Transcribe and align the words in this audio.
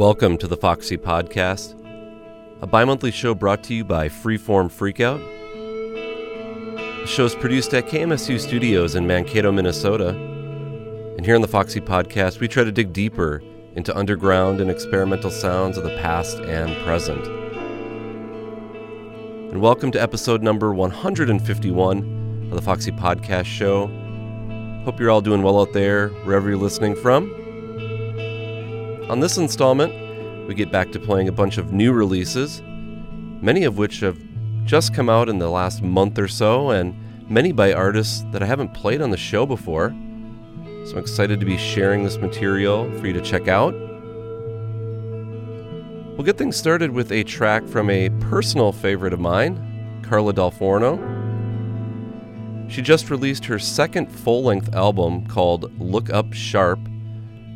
Welcome 0.00 0.38
to 0.38 0.48
the 0.48 0.56
Foxy 0.56 0.96
Podcast, 0.96 1.74
a 2.62 2.66
bi 2.66 2.86
monthly 2.86 3.10
show 3.10 3.34
brought 3.34 3.62
to 3.64 3.74
you 3.74 3.84
by 3.84 4.08
Freeform 4.08 4.70
Freakout. 4.70 5.20
The 7.02 7.06
show 7.06 7.26
is 7.26 7.34
produced 7.34 7.74
at 7.74 7.86
KMSU 7.86 8.40
Studios 8.40 8.94
in 8.94 9.06
Mankato, 9.06 9.52
Minnesota. 9.52 10.08
And 11.18 11.26
here 11.26 11.34
on 11.34 11.42
the 11.42 11.48
Foxy 11.48 11.82
Podcast, 11.82 12.40
we 12.40 12.48
try 12.48 12.64
to 12.64 12.72
dig 12.72 12.94
deeper 12.94 13.42
into 13.76 13.94
underground 13.94 14.62
and 14.62 14.70
experimental 14.70 15.30
sounds 15.30 15.76
of 15.76 15.84
the 15.84 15.94
past 15.98 16.38
and 16.38 16.74
present. 16.82 17.26
And 19.52 19.60
welcome 19.60 19.92
to 19.92 20.00
episode 20.00 20.42
number 20.42 20.72
151 20.72 22.48
of 22.50 22.56
the 22.56 22.62
Foxy 22.62 22.90
Podcast 22.90 23.44
Show. 23.44 23.88
Hope 24.86 24.98
you're 24.98 25.10
all 25.10 25.20
doing 25.20 25.42
well 25.42 25.60
out 25.60 25.74
there, 25.74 26.08
wherever 26.24 26.48
you're 26.48 26.56
listening 26.56 26.96
from. 26.96 27.39
On 29.10 29.18
this 29.18 29.38
installment, 29.38 30.46
we 30.46 30.54
get 30.54 30.70
back 30.70 30.92
to 30.92 31.00
playing 31.00 31.26
a 31.26 31.32
bunch 31.32 31.58
of 31.58 31.72
new 31.72 31.92
releases, 31.92 32.62
many 32.62 33.64
of 33.64 33.76
which 33.76 33.98
have 33.98 34.16
just 34.64 34.94
come 34.94 35.08
out 35.08 35.28
in 35.28 35.40
the 35.40 35.50
last 35.50 35.82
month 35.82 36.16
or 36.16 36.28
so, 36.28 36.70
and 36.70 36.94
many 37.28 37.50
by 37.50 37.72
artists 37.72 38.24
that 38.30 38.40
I 38.40 38.46
haven't 38.46 38.72
played 38.72 39.02
on 39.02 39.10
the 39.10 39.16
show 39.16 39.46
before. 39.46 39.88
So 40.84 40.92
I'm 40.92 40.98
excited 40.98 41.40
to 41.40 41.44
be 41.44 41.56
sharing 41.56 42.04
this 42.04 42.18
material 42.18 42.88
for 43.00 43.08
you 43.08 43.12
to 43.14 43.20
check 43.20 43.48
out. 43.48 43.74
We'll 46.14 46.24
get 46.24 46.38
things 46.38 46.56
started 46.56 46.92
with 46.92 47.10
a 47.10 47.24
track 47.24 47.66
from 47.66 47.90
a 47.90 48.10
personal 48.30 48.70
favorite 48.70 49.12
of 49.12 49.18
mine, 49.18 50.02
Carla 50.04 50.32
Dal 50.34 50.52
Forno. 50.52 51.00
She 52.68 52.80
just 52.80 53.10
released 53.10 53.44
her 53.46 53.58
second 53.58 54.06
full 54.06 54.44
length 54.44 54.72
album 54.72 55.26
called 55.26 55.76
Look 55.80 56.10
Up 56.10 56.32
Sharp 56.32 56.78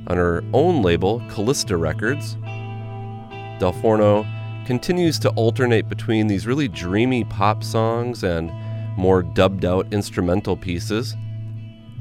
on 0.07 0.17
her 0.17 0.43
own 0.53 0.83
label, 0.83 1.21
Kallista 1.29 1.79
Records. 1.79 2.37
Dal 3.59 3.73
Forno 3.73 4.27
continues 4.67 5.19
to 5.21 5.31
alternate 5.31 5.89
between 5.89 6.27
these 6.27 6.47
really 6.47 6.69
dreamy 6.69 7.25
pop 7.25 7.63
songs 7.63 8.25
and 8.25 8.53
more 8.97 9.23
dubbed 9.23 9.65
out 9.65 9.93
instrumental 9.93 10.57
pieces. 10.57 11.15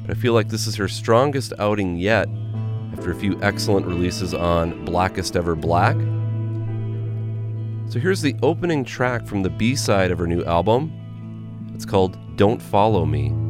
But 0.01 0.17
I 0.17 0.19
feel 0.19 0.33
like 0.33 0.49
this 0.49 0.67
is 0.67 0.75
her 0.75 0.87
strongest 0.87 1.53
outing 1.59 1.97
yet 1.97 2.27
after 2.93 3.11
a 3.11 3.15
few 3.15 3.39
excellent 3.41 3.85
releases 3.85 4.33
on 4.33 4.85
Blackest 4.85 5.35
Ever 5.35 5.55
Black. 5.55 5.95
So 7.91 7.99
here's 7.99 8.21
the 8.21 8.35
opening 8.41 8.83
track 8.83 9.27
from 9.27 9.43
the 9.43 9.49
B 9.49 9.75
side 9.75 10.11
of 10.11 10.19
her 10.19 10.27
new 10.27 10.43
album. 10.45 11.71
It's 11.73 11.85
called 11.85 12.17
Don't 12.37 12.61
Follow 12.61 13.05
Me. 13.05 13.42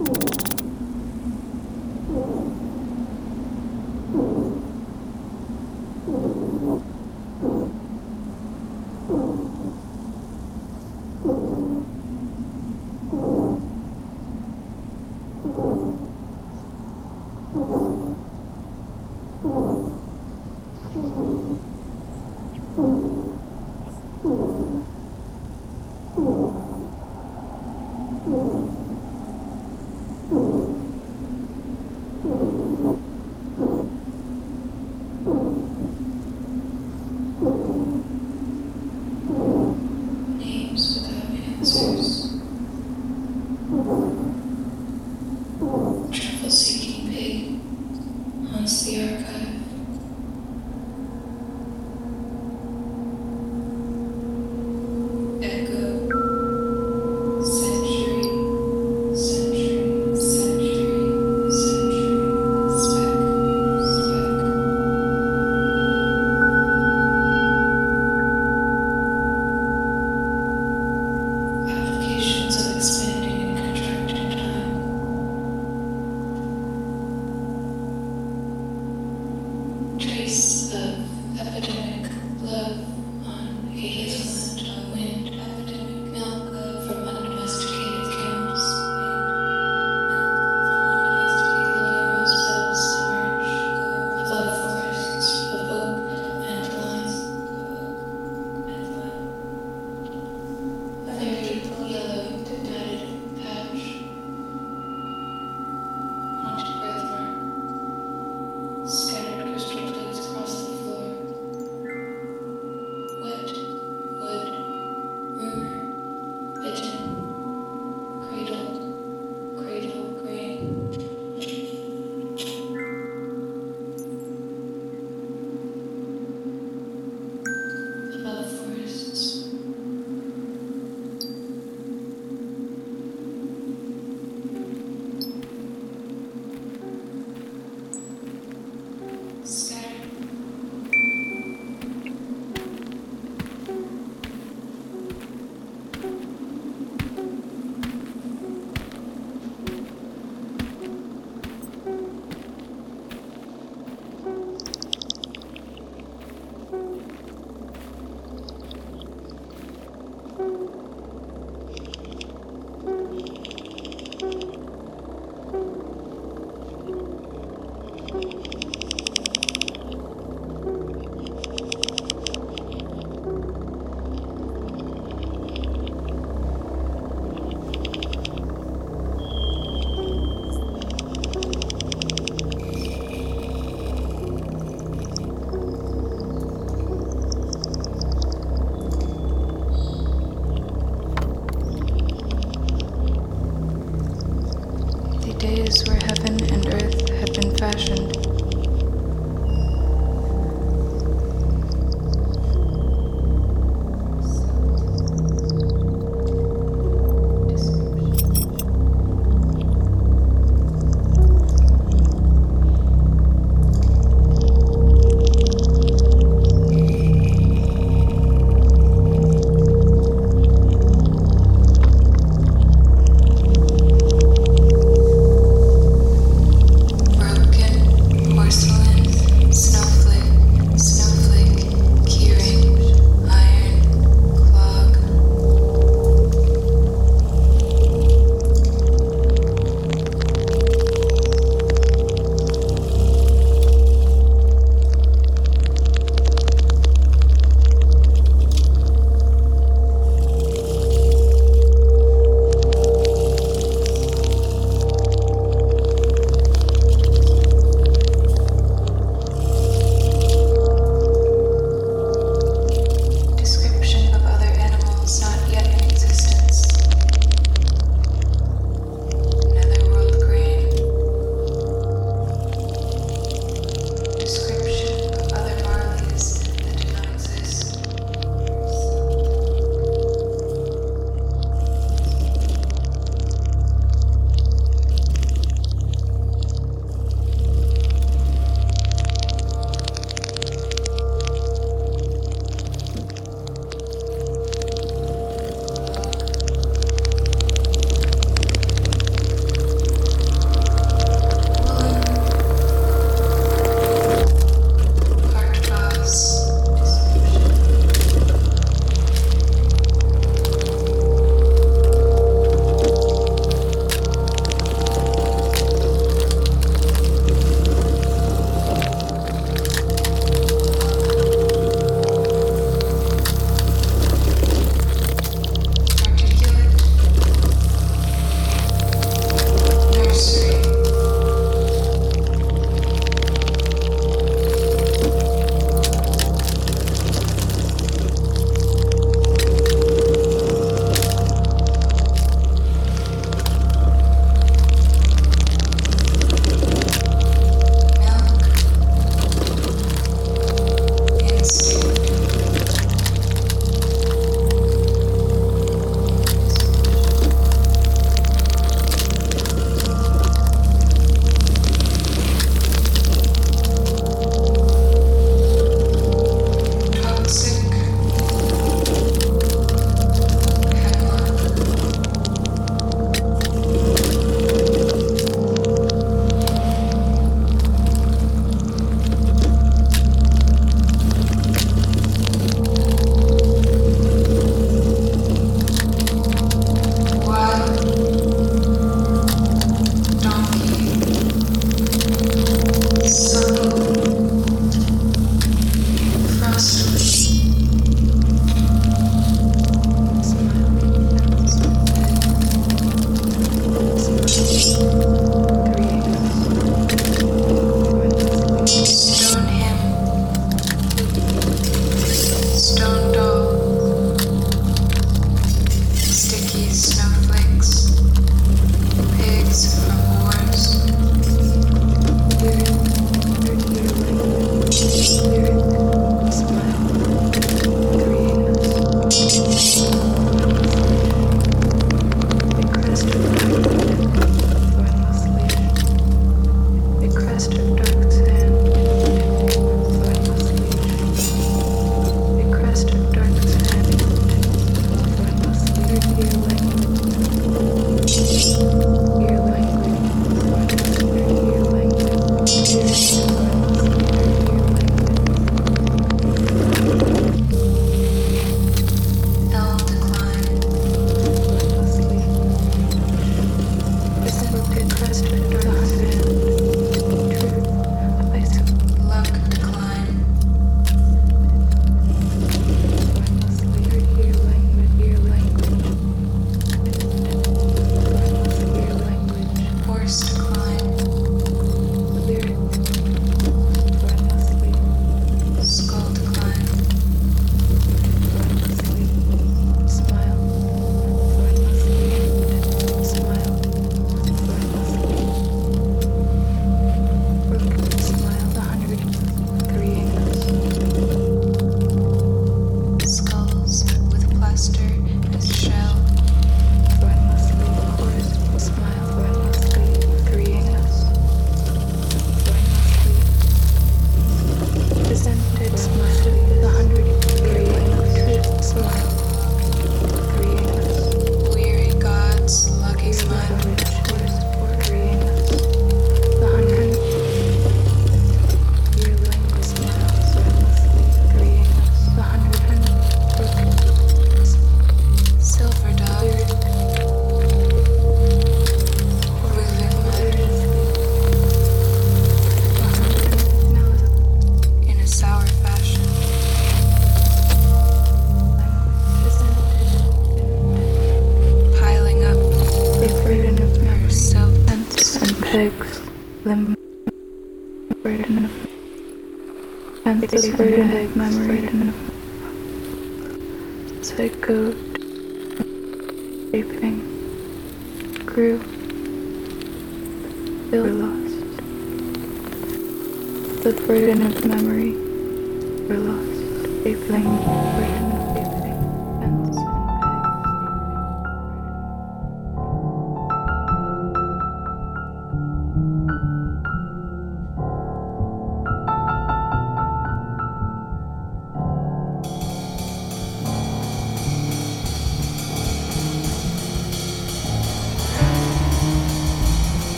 Uhum. 0.00 0.49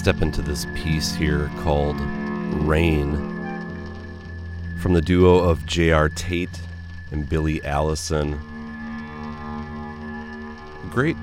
Step 0.00 0.22
into 0.22 0.40
this 0.40 0.66
piece 0.74 1.14
here 1.14 1.50
called 1.58 2.00
Rain 2.64 3.18
from 4.78 4.94
the 4.94 5.02
duo 5.02 5.40
of 5.40 5.66
J.R. 5.66 6.08
Tate 6.08 6.58
and 7.12 7.28
Billy 7.28 7.62
Allison. 7.66 8.32
A 10.82 10.86
great 10.88 11.18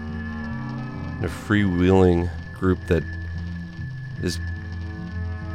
a 1.24 1.28
freewheeling 1.28 2.30
group 2.54 2.80
that 2.86 3.02
is 4.22 4.38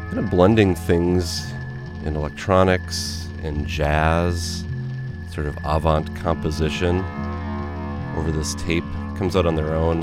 kind 0.07 0.19
of 0.19 0.29
blending 0.29 0.75
things 0.75 1.49
in 2.05 2.17
electronics 2.17 3.29
and 3.45 3.69
jazz, 3.69 4.65
sort 5.31 5.47
of 5.47 5.57
avant 5.65 6.13
composition 6.17 6.99
over 8.17 8.33
this 8.33 8.57
tape. 8.57 8.83
Comes 9.17 9.37
out 9.37 9.47
on 9.47 9.55
their 9.55 9.77
own 9.77 10.03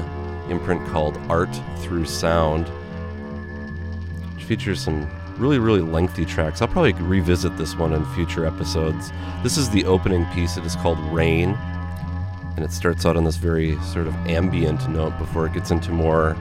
imprint 0.50 0.88
called 0.88 1.18
Art 1.28 1.54
Through 1.80 2.06
Sound, 2.06 2.72
features 4.50 4.82
some 4.82 5.08
really, 5.38 5.60
really 5.60 5.80
lengthy 5.80 6.26
tracks. 6.26 6.60
I'll 6.60 6.68
probably 6.68 6.94
revisit 6.94 7.56
this 7.56 7.76
one 7.76 7.94
in 7.94 8.04
future 8.16 8.46
episodes. 8.48 9.12
This 9.44 9.58
is 9.58 9.70
the 9.70 9.86
opening 9.86 10.26
piece. 10.34 10.58
It 10.58 10.66
is 10.66 10.76
called 10.76 10.98
Rain, 11.14 11.52
and 12.56 12.66
it 12.66 12.72
starts 12.72 13.06
out 13.06 13.16
on 13.16 13.24
this 13.24 13.36
very 13.36 13.80
sort 13.82 14.08
of 14.08 14.16
ambient 14.26 14.90
note 14.90 15.16
before 15.20 15.46
it 15.46 15.54
gets 15.54 15.70
into 15.70 15.92
more 15.92 16.36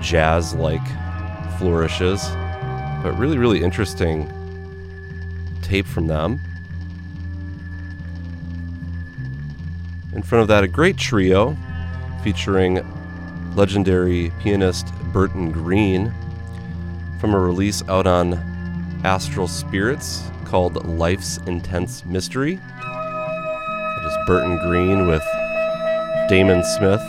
jazz 0.00 0.52
like 0.52 0.84
flourishes. 1.58 2.28
But 3.04 3.14
really, 3.16 3.38
really 3.38 3.62
interesting 3.62 4.28
tape 5.62 5.86
from 5.86 6.08
them. 6.08 6.40
In 10.12 10.22
front 10.22 10.42
of 10.42 10.48
that, 10.48 10.64
a 10.64 10.68
great 10.68 10.96
trio 10.96 11.56
featuring 12.24 12.84
legendary 13.54 14.32
pianist 14.40 14.92
Burton 15.12 15.52
Green 15.52 16.12
from 17.22 17.34
a 17.36 17.38
release 17.38 17.84
out 17.88 18.04
on 18.04 18.34
Astral 19.04 19.46
Spirits 19.46 20.28
called 20.44 20.84
Life's 20.84 21.36
Intense 21.46 22.04
Mystery. 22.04 22.54
It 22.54 24.06
is 24.06 24.16
Burton 24.26 24.58
Green 24.68 25.06
with 25.06 25.22
Damon 26.28 26.64
Smith 26.64 27.00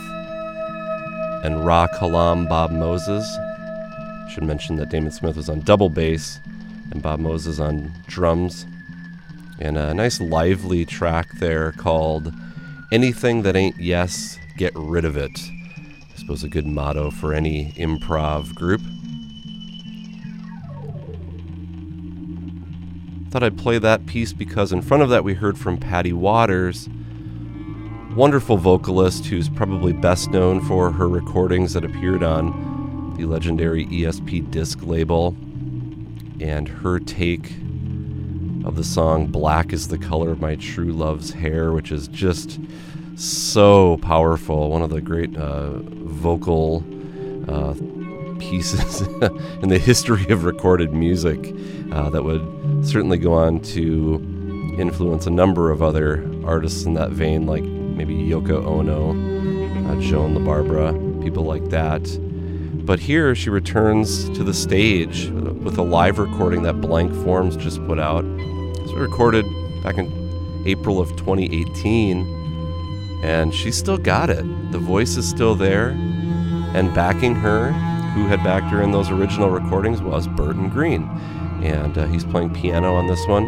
and 1.42 1.66
Ra 1.66 1.88
Kalam 1.88 2.48
Bob 2.48 2.70
Moses. 2.70 3.28
Should 4.32 4.44
mention 4.44 4.76
that 4.76 4.88
Damon 4.88 5.10
Smith 5.10 5.34
was 5.34 5.48
on 5.48 5.62
double 5.62 5.90
bass 5.90 6.38
and 6.92 7.02
Bob 7.02 7.18
Moses 7.18 7.58
on 7.58 7.92
drums. 8.06 8.66
And 9.58 9.76
a 9.76 9.92
nice 9.94 10.20
lively 10.20 10.84
track 10.86 11.26
there 11.40 11.72
called 11.72 12.32
Anything 12.92 13.42
That 13.42 13.56
Ain't 13.56 13.80
Yes, 13.80 14.38
Get 14.56 14.74
Rid 14.76 15.06
of 15.06 15.16
It. 15.16 15.36
I 15.36 16.16
suppose 16.16 16.44
a 16.44 16.48
good 16.48 16.68
motto 16.68 17.10
for 17.10 17.34
any 17.34 17.72
improv 17.72 18.54
group. 18.54 18.80
Thought 23.34 23.42
I'd 23.42 23.58
play 23.58 23.78
that 23.80 24.06
piece 24.06 24.32
because 24.32 24.70
in 24.70 24.80
front 24.80 25.02
of 25.02 25.08
that 25.08 25.24
we 25.24 25.34
heard 25.34 25.58
from 25.58 25.76
Patty 25.76 26.12
Waters, 26.12 26.88
wonderful 28.14 28.56
vocalist 28.56 29.26
who's 29.26 29.48
probably 29.48 29.92
best 29.92 30.30
known 30.30 30.60
for 30.60 30.92
her 30.92 31.08
recordings 31.08 31.72
that 31.72 31.84
appeared 31.84 32.22
on 32.22 33.16
the 33.18 33.24
legendary 33.24 33.86
ESP 33.86 34.52
disc 34.52 34.78
label 34.84 35.34
and 36.38 36.68
her 36.68 37.00
take 37.00 37.50
of 38.64 38.76
the 38.76 38.84
song 38.84 39.26
Black 39.26 39.72
is 39.72 39.88
the 39.88 39.98
Color 39.98 40.30
of 40.30 40.40
My 40.40 40.54
True 40.54 40.92
Love's 40.92 41.32
Hair, 41.32 41.72
which 41.72 41.90
is 41.90 42.06
just 42.06 42.60
so 43.16 43.96
powerful. 43.96 44.70
One 44.70 44.82
of 44.82 44.90
the 44.90 45.00
great 45.00 45.36
uh, 45.36 45.78
vocal 45.80 46.84
uh, 47.48 47.74
pieces 48.38 49.00
in 49.62 49.68
the 49.68 49.78
history 49.78 50.28
of 50.30 50.44
recorded 50.44 50.92
music 50.92 51.54
uh, 51.92 52.10
that 52.10 52.22
would 52.22 52.42
certainly 52.84 53.18
go 53.18 53.32
on 53.32 53.60
to 53.60 54.20
influence 54.78 55.26
a 55.26 55.30
number 55.30 55.70
of 55.70 55.82
other 55.82 56.28
artists 56.44 56.84
in 56.84 56.94
that 56.94 57.10
vein, 57.10 57.46
like 57.46 57.62
maybe 57.62 58.14
Yoko 58.14 58.64
Ono, 58.64 59.10
uh, 59.90 60.00
Joan 60.00 60.34
La 60.34 60.40
Barbara, 60.40 60.92
people 61.22 61.44
like 61.44 61.68
that. 61.70 62.02
But 62.84 63.00
here 63.00 63.34
she 63.34 63.50
returns 63.50 64.28
to 64.30 64.44
the 64.44 64.52
stage 64.52 65.30
with 65.30 65.78
a 65.78 65.82
live 65.82 66.18
recording 66.18 66.62
that 66.64 66.80
Blank 66.80 67.14
Forms 67.24 67.56
just 67.56 67.84
put 67.86 67.98
out. 67.98 68.24
It 68.24 68.82
was 68.82 68.92
recorded 68.92 69.46
back 69.82 69.96
in 69.96 70.12
April 70.66 71.00
of 71.00 71.08
2018, 71.16 73.20
and 73.22 73.54
she 73.54 73.70
still 73.70 73.96
got 73.96 74.28
it. 74.28 74.44
The 74.72 74.78
voice 74.78 75.16
is 75.16 75.26
still 75.26 75.54
there, 75.54 75.90
and 76.74 76.92
backing 76.94 77.34
her, 77.36 77.72
who 78.14 78.26
had 78.26 78.42
backed 78.42 78.70
her 78.70 78.80
in 78.80 78.92
those 78.92 79.10
original 79.10 79.50
recordings, 79.50 80.00
was 80.00 80.26
Burton 80.28 80.68
Green. 80.68 81.08
And 81.62 81.98
uh, 81.98 82.06
he's 82.06 82.24
playing 82.24 82.54
piano 82.54 82.94
on 82.94 83.06
this 83.06 83.26
one. 83.26 83.44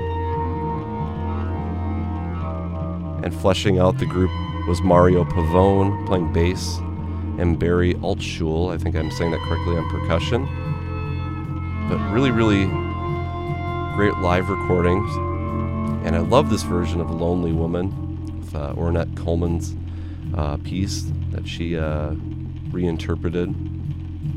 And 3.24 3.34
fleshing 3.34 3.78
out 3.78 3.98
the 3.98 4.06
group 4.06 4.30
was 4.68 4.82
Mario 4.82 5.24
Pavone 5.24 6.06
playing 6.06 6.32
bass, 6.32 6.78
and 7.38 7.58
Barry 7.58 7.94
Altschul, 7.94 8.74
I 8.74 8.78
think 8.78 8.96
I'm 8.96 9.10
saying 9.10 9.30
that 9.30 9.40
correctly, 9.40 9.76
on 9.76 9.88
percussion. 9.88 10.44
But 11.88 11.98
really, 12.12 12.30
really 12.30 12.66
great 13.94 14.16
live 14.18 14.48
recordings. 14.48 15.08
And 16.04 16.16
I 16.16 16.20
love 16.20 16.50
this 16.50 16.62
version 16.62 17.00
of 17.00 17.10
Lonely 17.10 17.52
Woman 17.52 18.40
with 18.40 18.54
uh, 18.54 18.74
Ornette 18.74 19.16
Coleman's 19.16 19.76
uh, 20.34 20.56
piece 20.58 21.04
that 21.30 21.46
she 21.46 21.76
uh, 21.76 22.10
reinterpreted. 22.70 23.54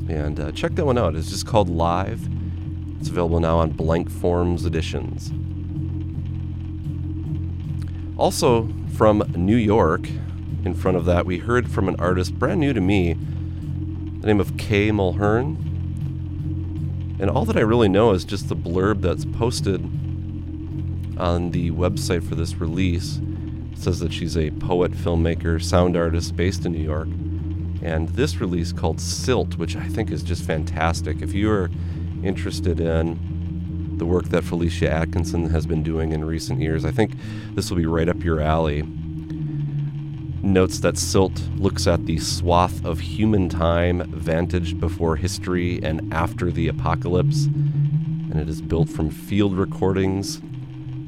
And 0.09 0.39
uh, 0.39 0.51
check 0.51 0.73
that 0.75 0.85
one 0.85 0.97
out. 0.97 1.15
It's 1.15 1.29
just 1.29 1.45
called 1.45 1.69
Live. 1.69 2.27
It's 2.99 3.09
available 3.09 3.39
now 3.39 3.59
on 3.59 3.69
Blank 3.69 4.09
Forms 4.09 4.65
Editions. 4.65 5.31
Also 8.17 8.67
from 8.95 9.19
New 9.35 9.55
York, 9.55 10.09
in 10.65 10.73
front 10.73 10.97
of 10.97 11.05
that, 11.05 11.25
we 11.25 11.37
heard 11.37 11.69
from 11.71 11.87
an 11.87 11.95
artist 11.99 12.37
brand 12.39 12.59
new 12.59 12.73
to 12.73 12.81
me, 12.81 13.13
the 13.13 14.27
name 14.27 14.39
of 14.39 14.57
Kay 14.57 14.89
Mulhern. 14.89 15.57
And 17.21 17.29
all 17.29 17.45
that 17.45 17.55
I 17.55 17.61
really 17.61 17.87
know 17.87 18.11
is 18.11 18.25
just 18.25 18.49
the 18.49 18.55
blurb 18.55 19.01
that's 19.01 19.25
posted 19.25 19.81
on 21.19 21.51
the 21.51 21.69
website 21.71 22.27
for 22.27 22.33
this 22.33 22.55
release. 22.55 23.19
It 23.73 23.77
says 23.77 23.99
that 23.99 24.11
she's 24.11 24.35
a 24.35 24.49
poet, 24.51 24.91
filmmaker, 24.91 25.61
sound 25.61 25.95
artist 25.95 26.35
based 26.35 26.65
in 26.65 26.71
New 26.71 26.83
York. 26.83 27.09
And 27.81 28.09
this 28.09 28.41
release 28.41 28.71
called 28.71 28.99
Silt, 28.99 29.57
which 29.57 29.75
I 29.75 29.87
think 29.87 30.11
is 30.11 30.23
just 30.23 30.43
fantastic. 30.43 31.21
If 31.21 31.33
you 31.33 31.49
are 31.51 31.69
interested 32.23 32.79
in 32.79 33.97
the 33.97 34.05
work 34.05 34.29
that 34.29 34.43
Felicia 34.43 34.89
Atkinson 34.89 35.49
has 35.49 35.65
been 35.65 35.83
doing 35.83 36.11
in 36.11 36.23
recent 36.25 36.61
years, 36.61 36.85
I 36.85 36.91
think 36.91 37.13
this 37.53 37.69
will 37.69 37.77
be 37.77 37.85
right 37.85 38.09
up 38.09 38.23
your 38.23 38.41
alley 38.41 38.83
notes 40.41 40.79
that 40.79 40.97
Silt 40.97 41.41
looks 41.57 41.85
at 41.87 42.05
the 42.05 42.17
swath 42.17 42.83
of 42.85 42.99
human 42.99 43.49
time 43.49 44.09
vantaged 44.11 44.79
before 44.79 45.15
history 45.15 45.81
and 45.83 46.13
after 46.13 46.51
the 46.51 46.67
apocalypse, 46.67 47.45
and 47.45 48.39
it 48.39 48.47
is 48.47 48.61
built 48.61 48.89
from 48.89 49.09
field 49.09 49.57
recordings, 49.57 50.41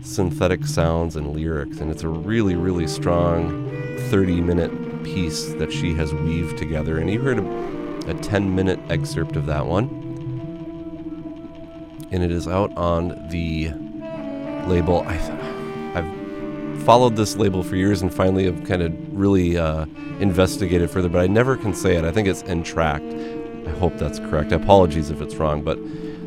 synthetic 0.02 0.66
sounds, 0.66 1.16
and 1.16 1.34
lyrics. 1.34 1.80
And 1.80 1.90
it's 1.90 2.04
a 2.04 2.10
really, 2.10 2.56
really 2.56 2.88
strong 2.88 3.70
30 4.10 4.42
minute 4.42 4.91
piece 5.04 5.54
that 5.54 5.72
she 5.72 5.94
has 5.96 6.14
weaved 6.14 6.58
together. 6.58 6.98
And 6.98 7.10
you 7.10 7.22
heard 7.22 7.40
a, 7.40 8.12
a 8.12 8.14
10 8.14 8.56
minute 8.56 8.80
excerpt 8.90 9.36
of 9.36 9.46
that 9.48 9.66
one. 9.66 10.00
And 12.12 12.24
it 12.24 12.32
is 12.32 12.48
out 12.48 12.76
on 12.76 13.30
the 13.30 13.72
label. 14.68 15.04
I 15.08 15.18
I've 15.94 16.84
followed 16.84 17.16
this 17.16 17.36
label 17.36 17.64
for 17.64 17.76
years 17.76 18.02
and 18.02 18.14
finally 18.14 18.46
have 18.46 18.64
kind 18.64 18.82
of 18.82 18.94
really 19.18 19.58
uh, 19.58 19.86
investigated 20.20 20.90
further, 20.90 21.10
but 21.10 21.22
I 21.22 21.28
never 21.28 21.58
can 21.58 21.74
say 21.74 21.96
it. 21.96 22.04
I 22.04 22.12
think 22.12 22.28
it's 22.28 22.44
Entr'acte. 22.44 23.68
I 23.68 23.72
hope 23.80 23.98
that's 23.98 24.20
correct. 24.20 24.52
Apologies 24.52 25.10
if 25.10 25.22
it's 25.22 25.36
wrong, 25.36 25.64
but 25.64 25.78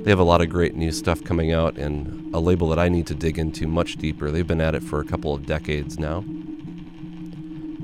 they 0.05 0.11
have 0.11 0.19
a 0.19 0.25
lot 0.25 0.41
of 0.41 0.51
great 0.51 0.75
new 0.75 0.93
stuff 0.93 1.25
coming 1.25 1.53
out 1.53 1.79
and 1.79 2.35
a 2.35 2.39
label 2.39 2.69
that 2.69 2.79
I 2.79 2.89
need 2.89 3.07
to 3.09 3.15
dig 3.15 3.39
into 3.39 3.67
much 3.67 3.97
deeper. 3.97 4.31
They've 4.31 4.47
been 4.47 4.61
at 4.61 4.75
it 4.75 4.83
for 4.83 5.01
a 5.01 5.05
couple 5.05 5.35
of 5.35 5.47
decades 5.47 5.99
now. 5.99 6.25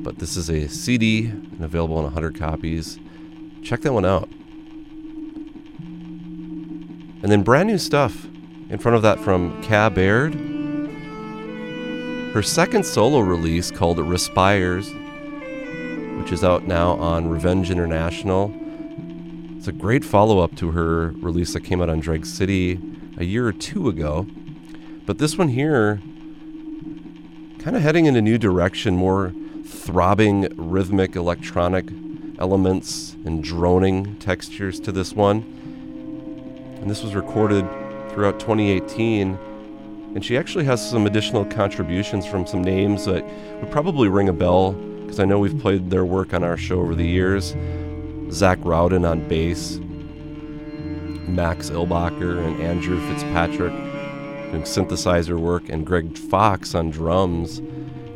But 0.02 0.18
this 0.18 0.36
is 0.36 0.48
a 0.48 0.68
CD 0.68 1.26
and 1.26 1.62
available 1.62 1.98
in 1.98 2.04
100 2.04 2.38
copies. 2.38 2.98
Check 3.62 3.82
that 3.82 3.92
one 3.92 4.06
out. 4.06 4.28
And 7.22 7.30
then 7.30 7.42
brand 7.42 7.68
new 7.68 7.76
stuff 7.76 8.26
in 8.70 8.78
front 8.78 8.96
of 8.96 9.02
that 9.02 9.20
from 9.20 9.62
Ka 9.62 9.90
Baird. 9.90 10.34
Her 12.32 12.42
second 12.42 12.86
solo 12.86 13.20
release 13.20 13.70
called 13.70 13.98
Respires, 13.98 14.90
which 16.18 16.32
is 16.32 16.42
out 16.42 16.66
now 16.66 16.92
on 16.92 17.28
Revenge 17.28 17.70
International. 17.70 18.54
It's 19.58 19.68
a 19.68 19.72
great 19.72 20.04
follow 20.04 20.38
up 20.38 20.56
to 20.56 20.70
her 20.70 21.08
release 21.16 21.52
that 21.52 21.60
came 21.60 21.82
out 21.82 21.90
on 21.90 22.00
Drag 22.00 22.24
City 22.24 22.80
a 23.18 23.24
year 23.24 23.46
or 23.46 23.52
two 23.52 23.88
ago. 23.90 24.26
But 25.04 25.18
this 25.18 25.36
one 25.36 25.48
here, 25.48 26.00
kind 27.58 27.76
of 27.76 27.82
heading 27.82 28.06
in 28.06 28.16
a 28.16 28.22
new 28.22 28.38
direction, 28.38 28.96
more 28.96 29.34
throbbing, 29.80 30.48
rhythmic, 30.56 31.16
electronic 31.16 31.86
elements 32.38 33.16
and 33.24 33.42
droning 33.42 34.16
textures 34.18 34.78
to 34.80 34.92
this 34.92 35.12
one. 35.12 35.38
And 36.80 36.90
this 36.90 37.02
was 37.02 37.14
recorded 37.14 37.68
throughout 38.10 38.40
2018. 38.40 39.38
And 40.14 40.24
she 40.24 40.36
actually 40.36 40.64
has 40.64 40.88
some 40.90 41.06
additional 41.06 41.44
contributions 41.44 42.26
from 42.26 42.46
some 42.46 42.62
names 42.62 43.04
that 43.04 43.24
would 43.60 43.70
probably 43.70 44.08
ring 44.08 44.28
a 44.28 44.32
bell 44.32 44.72
because 44.72 45.20
I 45.20 45.24
know 45.24 45.38
we've 45.38 45.58
played 45.58 45.90
their 45.90 46.04
work 46.04 46.34
on 46.34 46.44
our 46.44 46.56
show 46.56 46.80
over 46.80 46.94
the 46.94 47.06
years. 47.06 47.54
Zach 48.30 48.58
Rowden 48.62 49.04
on 49.04 49.26
bass, 49.28 49.78
Max 51.28 51.70
Eilbacher 51.70 52.44
and 52.44 52.62
Andrew 52.62 53.00
Fitzpatrick 53.08 53.72
doing 54.50 54.62
synthesizer 54.62 55.38
work, 55.38 55.68
and 55.68 55.86
Greg 55.86 56.16
Fox 56.16 56.74
on 56.74 56.90
drums. 56.90 57.60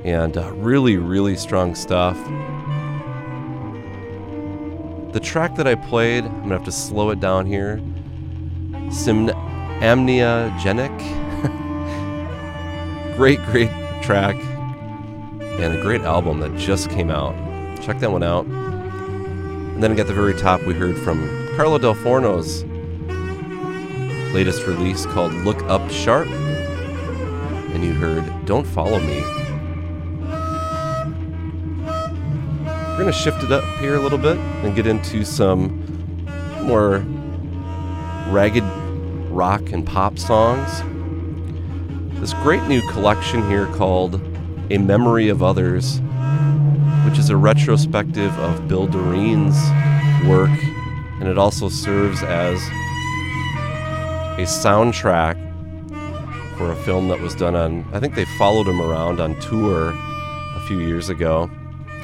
And 0.05 0.37
uh, 0.37 0.53
really, 0.53 0.99
really 0.99 1.35
strong 1.35 1.75
stuff. 1.75 2.17
The 5.13 5.21
track 5.21 5.57
that 5.57 5.67
I 5.67 5.75
played, 5.77 6.25
I'm 6.25 6.43
gonna 6.43 6.55
have 6.55 6.65
to 6.65 6.73
slow 6.73 7.11
it 7.11 7.21
down 7.21 7.47
here. 7.47 7.79
Sim 8.91 9.29
Amniogenic. 9.81 10.93
great, 13.17 13.43
great 13.47 13.71
track. 14.03 14.37
And 15.41 15.75
a 15.75 15.81
great 15.81 16.03
album 16.03 16.41
that 16.41 16.55
just 16.59 16.91
came 16.91 17.11
out. 17.11 17.35
Check 17.81 18.01
that 18.01 18.11
one 18.11 18.23
out. 18.23 18.45
And 18.45 19.83
then 19.83 19.99
at 19.99 20.07
the 20.07 20.13
very 20.13 20.35
top, 20.35 20.63
we 20.65 20.75
heard 20.75 20.99
from 20.99 21.49
Carla 21.57 21.79
dal 21.79 21.95
Forno's 21.95 22.65
latest 24.35 24.67
release 24.67 25.07
called 25.07 25.33
Look 25.33 25.63
Up 25.65 25.89
Sharp. 25.91 26.29
And 26.29 27.85
you 27.85 27.95
heard 27.95 28.45
Don't 28.45 28.67
Follow 28.67 28.99
Me. 28.99 29.44
Going 33.05 33.13
to 33.13 33.21
shift 33.21 33.45
it 33.45 33.53
up 33.53 33.65
here 33.81 33.97
a 33.97 34.01
little 34.01 34.17
bit 34.17 34.39
and 34.39 34.75
get 34.75 34.87
into 34.87 35.27
some 35.27 35.85
more 36.63 37.01
ragged 38.31 38.65
rock 39.29 39.73
and 39.73 39.87
pop 39.87 40.19
songs. 40.19 40.81
This 42.19 42.33
great 42.33 42.63
new 42.63 42.81
collection 42.93 43.47
here 43.47 43.67
called 43.67 44.15
A 44.71 44.79
Memory 44.79 45.29
of 45.29 45.43
Others, 45.43 46.01
which 47.05 47.19
is 47.19 47.29
a 47.29 47.37
retrospective 47.37 48.33
of 48.39 48.69
Bill 48.69 48.87
Direen's 48.87 49.59
work, 50.27 50.59
and 51.21 51.29
it 51.29 51.37
also 51.37 51.69
serves 51.69 52.23
as 52.23 52.59
a 54.39 54.47
soundtrack 54.47 55.37
for 56.57 56.73
a 56.73 56.77
film 56.77 57.09
that 57.09 57.21
was 57.21 57.35
done 57.35 57.55
on, 57.55 57.85
I 57.93 58.01
think 58.01 58.15
they 58.15 58.25
followed 58.39 58.67
him 58.67 58.81
around 58.81 59.21
on 59.21 59.39
tour 59.41 59.93
a 59.95 60.61
few 60.67 60.79
years 60.79 61.11
ago. 61.11 61.51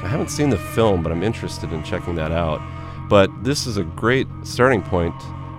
I 0.03 0.07
haven't 0.07 0.29
seen 0.29 0.49
the 0.49 0.57
film, 0.57 1.03
but 1.03 1.11
I'm 1.11 1.21
interested 1.21 1.71
in 1.71 1.83
checking 1.83 2.15
that 2.15 2.31
out. 2.31 2.59
But 3.07 3.43
this 3.43 3.67
is 3.67 3.77
a 3.77 3.83
great 3.83 4.27
starting 4.43 4.81
point 4.81 5.13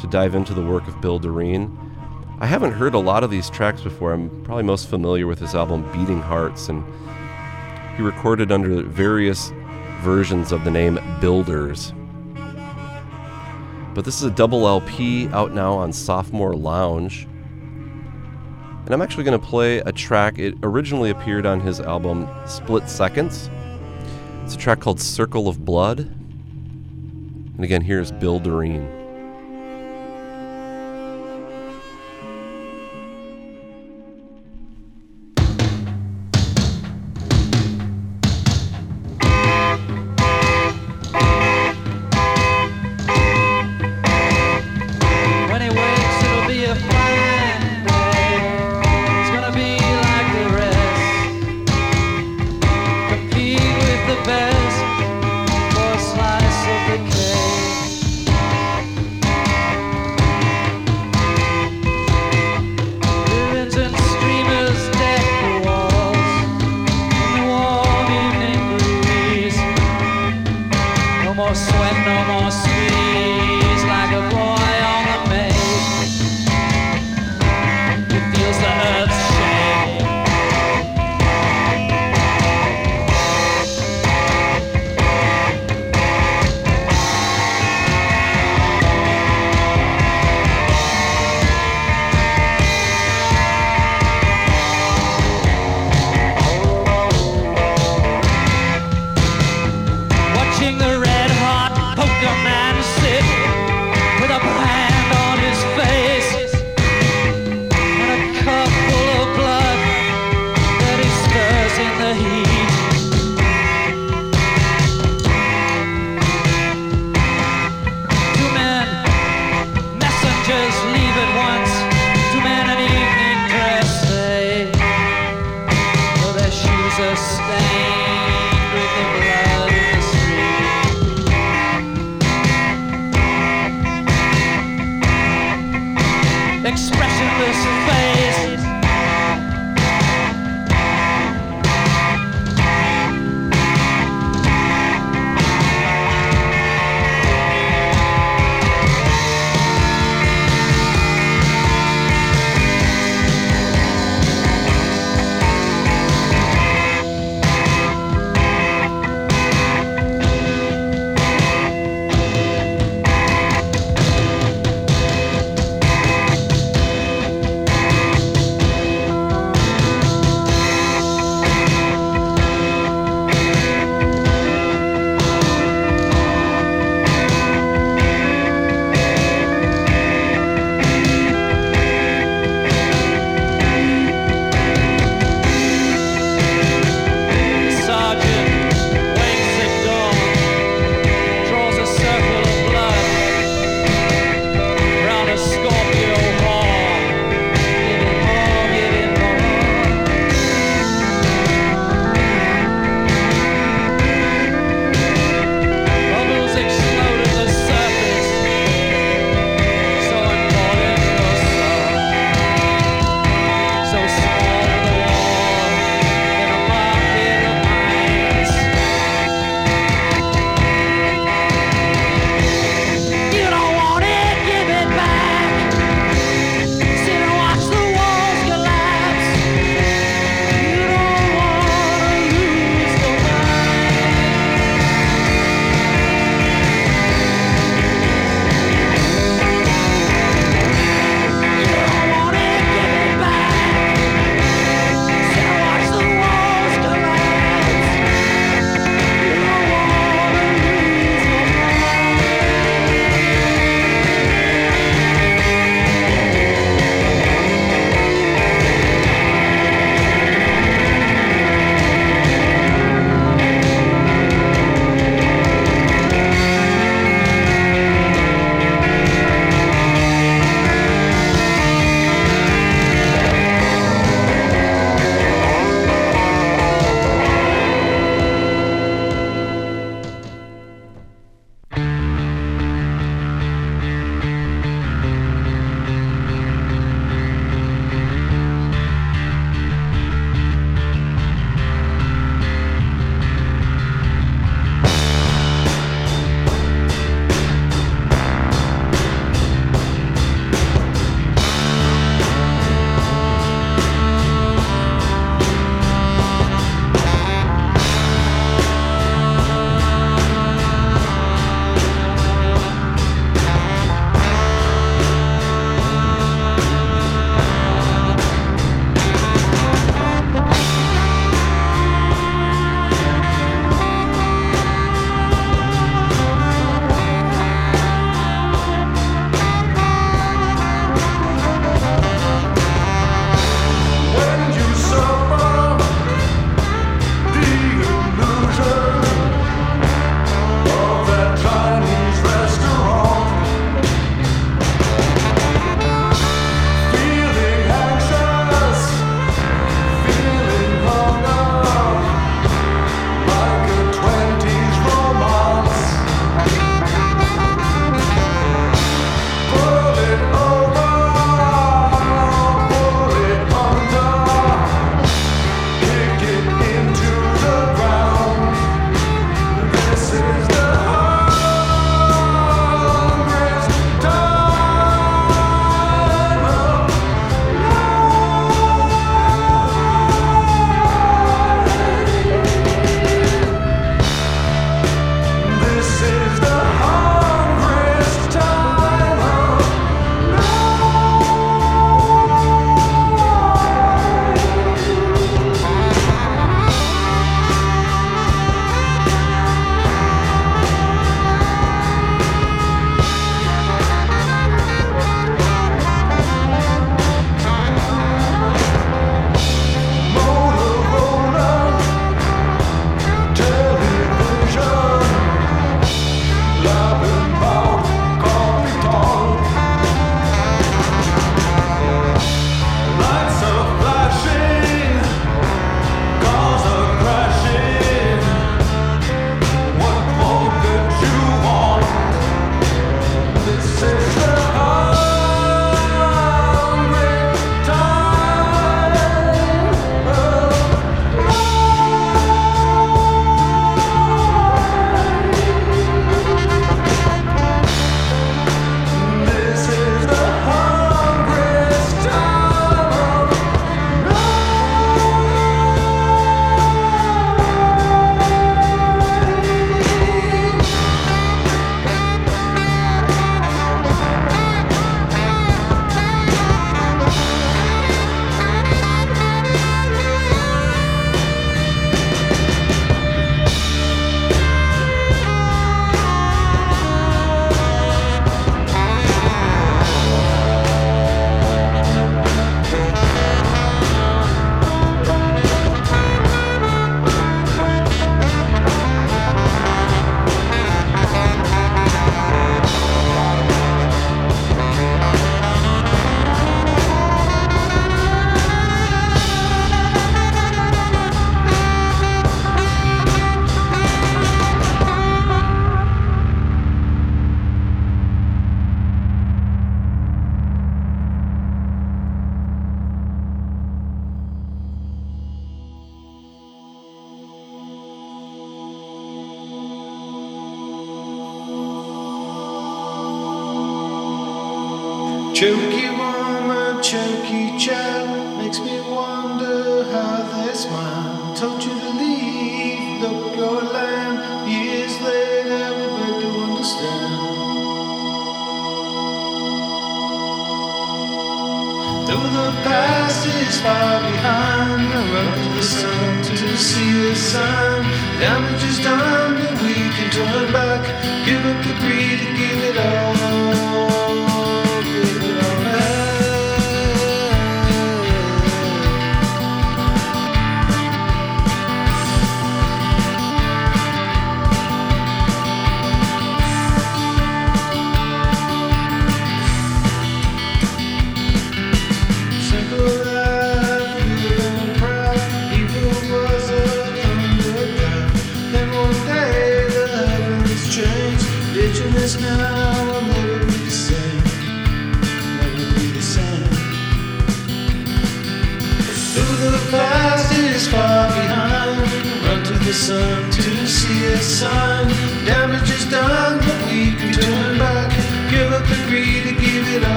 to 0.00 0.06
dive 0.06 0.34
into 0.34 0.54
the 0.54 0.62
work 0.62 0.86
of 0.86 1.00
Bill 1.00 1.18
Direen. 1.18 1.76
I 2.40 2.46
haven't 2.46 2.72
heard 2.72 2.94
a 2.94 2.98
lot 2.98 3.24
of 3.24 3.30
these 3.30 3.50
tracks 3.50 3.80
before. 3.80 4.12
I'm 4.12 4.30
probably 4.44 4.62
most 4.62 4.88
familiar 4.88 5.26
with 5.26 5.40
his 5.40 5.56
album 5.56 5.90
Beating 5.92 6.22
Hearts, 6.22 6.68
and 6.68 6.84
he 7.96 8.02
recorded 8.02 8.52
under 8.52 8.82
various 8.84 9.50
versions 10.02 10.52
of 10.52 10.62
the 10.62 10.70
name 10.70 11.00
Builders. 11.20 11.92
But 13.92 14.04
this 14.04 14.18
is 14.18 14.22
a 14.22 14.30
double 14.30 14.68
LP 14.68 15.26
out 15.30 15.52
now 15.52 15.72
on 15.72 15.92
Sophomore 15.92 16.54
Lounge. 16.54 17.26
And 18.84 18.90
I'm 18.94 19.02
actually 19.02 19.24
going 19.24 19.40
to 19.40 19.44
play 19.44 19.78
a 19.78 19.90
track. 19.90 20.38
It 20.38 20.54
originally 20.62 21.10
appeared 21.10 21.44
on 21.44 21.58
his 21.58 21.80
album 21.80 22.28
Split 22.46 22.88
Seconds. 22.88 23.50
It's 24.48 24.54
a 24.54 24.58
track 24.58 24.80
called 24.80 24.98
Circle 24.98 25.46
of 25.46 25.62
Blood. 25.66 25.98
And 25.98 27.62
again, 27.62 27.82
here's 27.82 28.10
Bill 28.12 28.40
Direen. 28.40 28.97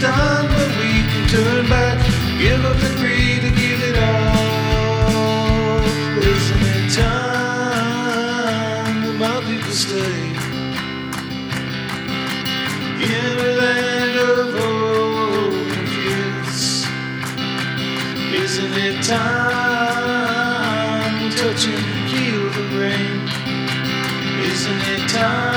done, 0.00 0.46
but 0.46 0.68
we 0.78 1.02
can 1.10 1.28
turn 1.28 1.68
back. 1.68 1.98
Give 2.38 2.64
up 2.64 2.76
the 2.76 2.94
greed 2.98 3.44
and 3.44 3.56
give 3.56 3.82
it 3.82 3.98
all. 3.98 5.82
Isn't 6.22 6.62
it 6.76 6.92
time 6.94 7.34
that 9.04 9.16
my 9.18 9.40
people 9.46 9.72
stay? 9.72 10.36
In 13.02 13.38
a 13.38 13.52
land 13.62 14.16
of 14.18 14.54
old 14.68 15.72
abuse. 15.82 16.86
Isn't 18.44 18.76
it 18.76 18.96
time 19.02 20.30
to 21.30 21.36
touch 21.36 21.66
and 21.66 21.84
heal 22.08 22.44
the 22.50 22.66
rain? 22.78 23.18
Isn't 24.44 24.82
it 24.94 25.02
time? 25.08 25.47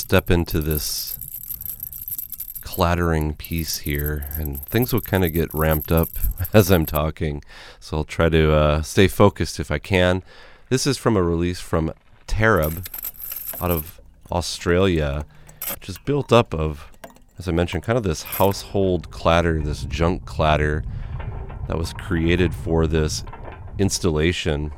Step 0.00 0.30
into 0.30 0.60
this 0.60 1.18
clattering 2.62 3.34
piece 3.34 3.78
here, 3.78 4.26
and 4.36 4.64
things 4.64 4.92
will 4.92 5.00
kind 5.00 5.24
of 5.24 5.32
get 5.32 5.52
ramped 5.52 5.92
up 5.92 6.08
as 6.54 6.70
I'm 6.70 6.86
talking. 6.86 7.42
So 7.78 7.98
I'll 7.98 8.04
try 8.04 8.28
to 8.28 8.52
uh, 8.52 8.82
stay 8.82 9.08
focused 9.08 9.60
if 9.60 9.70
I 9.70 9.78
can. 9.78 10.22
This 10.68 10.86
is 10.86 10.96
from 10.96 11.16
a 11.16 11.22
release 11.22 11.60
from 11.60 11.92
Tarab 12.26 12.86
out 13.60 13.70
of 13.70 14.00
Australia, 14.30 15.26
which 15.70 15.88
is 15.88 15.98
built 15.98 16.32
up 16.32 16.54
of, 16.54 16.90
as 17.38 17.48
I 17.48 17.52
mentioned, 17.52 17.82
kind 17.82 17.98
of 17.98 18.04
this 18.04 18.22
household 18.22 19.10
clatter, 19.10 19.60
this 19.60 19.84
junk 19.84 20.24
clatter 20.24 20.84
that 21.66 21.76
was 21.76 21.92
created 21.92 22.54
for 22.54 22.86
this 22.86 23.24
installation, 23.78 24.72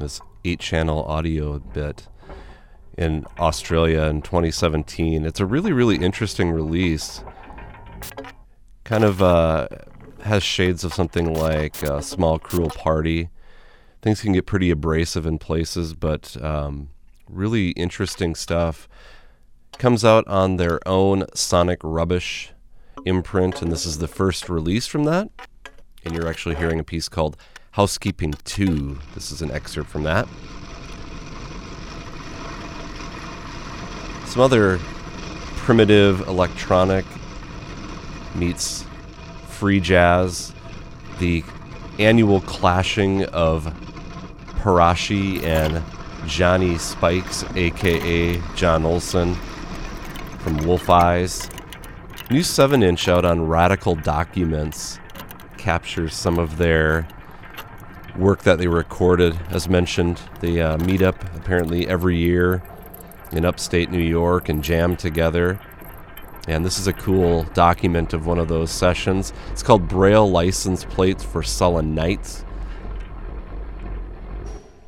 this 0.00 0.20
eight 0.44 0.60
channel 0.60 1.04
audio 1.04 1.58
bit 1.58 2.08
in 2.96 3.26
Australia 3.38 4.02
in 4.02 4.22
2017. 4.22 5.24
It's 5.24 5.40
a 5.40 5.46
really, 5.46 5.72
really 5.72 5.96
interesting 5.96 6.50
release. 6.50 7.22
Kind 8.84 9.04
of 9.04 9.22
uh, 9.22 9.68
has 10.22 10.42
shades 10.42 10.84
of 10.84 10.94
something 10.94 11.32
like 11.34 11.82
uh, 11.82 12.00
Small 12.00 12.38
Cruel 12.38 12.70
Party. 12.70 13.28
Things 14.02 14.20
can 14.20 14.32
get 14.32 14.46
pretty 14.46 14.70
abrasive 14.70 15.26
in 15.26 15.38
places, 15.38 15.94
but 15.94 16.36
um, 16.42 16.90
really 17.28 17.70
interesting 17.70 18.34
stuff. 18.34 18.88
Comes 19.78 20.04
out 20.04 20.26
on 20.28 20.56
their 20.56 20.86
own 20.86 21.24
Sonic 21.34 21.80
Rubbish 21.82 22.52
imprint, 23.04 23.60
and 23.62 23.72
this 23.72 23.86
is 23.86 23.98
the 23.98 24.08
first 24.08 24.48
release 24.48 24.86
from 24.86 25.04
that. 25.04 25.28
And 26.04 26.14
you're 26.14 26.28
actually 26.28 26.54
hearing 26.54 26.78
a 26.78 26.84
piece 26.84 27.08
called 27.08 27.36
Housekeeping 27.72 28.34
2. 28.44 28.98
This 29.14 29.32
is 29.32 29.42
an 29.42 29.50
excerpt 29.50 29.90
from 29.90 30.04
that. 30.04 30.28
Some 34.34 34.42
other 34.42 34.80
primitive 35.58 36.26
electronic 36.26 37.04
meets 38.34 38.84
free 39.46 39.78
jazz. 39.78 40.52
The 41.20 41.44
annual 42.00 42.40
clashing 42.40 43.26
of 43.26 43.72
Parashi 44.58 45.40
and 45.44 45.80
Johnny 46.26 46.78
Spikes, 46.78 47.44
aka 47.54 48.42
John 48.56 48.84
Olson 48.84 49.36
from 50.40 50.56
Wolf 50.66 50.90
Eyes. 50.90 51.48
New 52.28 52.42
7 52.42 52.82
inch 52.82 53.06
out 53.06 53.24
on 53.24 53.46
Radical 53.46 53.94
Documents 53.94 54.98
captures 55.58 56.12
some 56.12 56.40
of 56.40 56.58
their 56.58 57.06
work 58.16 58.42
that 58.42 58.58
they 58.58 58.66
recorded. 58.66 59.38
As 59.50 59.68
mentioned, 59.68 60.20
they 60.40 60.60
uh, 60.60 60.76
meet 60.78 61.02
up 61.02 61.22
apparently 61.36 61.86
every 61.86 62.16
year 62.16 62.64
in 63.34 63.44
upstate 63.44 63.90
New 63.90 63.98
York 63.98 64.48
and 64.48 64.62
jam 64.62 64.96
together. 64.96 65.60
And 66.46 66.64
this 66.64 66.78
is 66.78 66.86
a 66.86 66.92
cool 66.92 67.44
document 67.54 68.12
of 68.12 68.26
one 68.26 68.38
of 68.38 68.48
those 68.48 68.70
sessions. 68.70 69.32
It's 69.50 69.62
called 69.62 69.88
Braille 69.88 70.30
License 70.30 70.84
Plates 70.84 71.24
for 71.24 71.42
Sullen 71.42 71.94
Nights. 71.94 72.44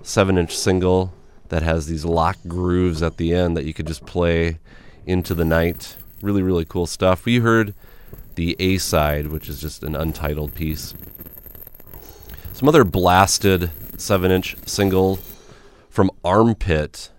Seven 0.02 0.38
inch 0.38 0.56
single 0.56 1.12
that 1.48 1.62
has 1.62 1.86
these 1.86 2.04
lock 2.04 2.36
grooves 2.46 3.02
at 3.02 3.16
the 3.16 3.34
end 3.34 3.56
that 3.56 3.64
you 3.64 3.74
could 3.74 3.86
just 3.86 4.04
play 4.04 4.58
into 5.06 5.34
the 5.34 5.44
night. 5.44 5.96
Really, 6.20 6.42
really 6.42 6.64
cool 6.64 6.86
stuff. 6.86 7.24
We 7.24 7.38
heard 7.38 7.74
the 8.34 8.54
A 8.58 8.78
side, 8.78 9.28
which 9.28 9.48
is 9.48 9.60
just 9.60 9.82
an 9.82 9.96
untitled 9.96 10.54
piece. 10.54 10.94
Some 12.52 12.68
other 12.68 12.84
blasted 12.84 13.70
seven 13.96 14.30
inch 14.30 14.56
single 14.66 15.18
from 15.88 16.10
Armpit, 16.24 17.10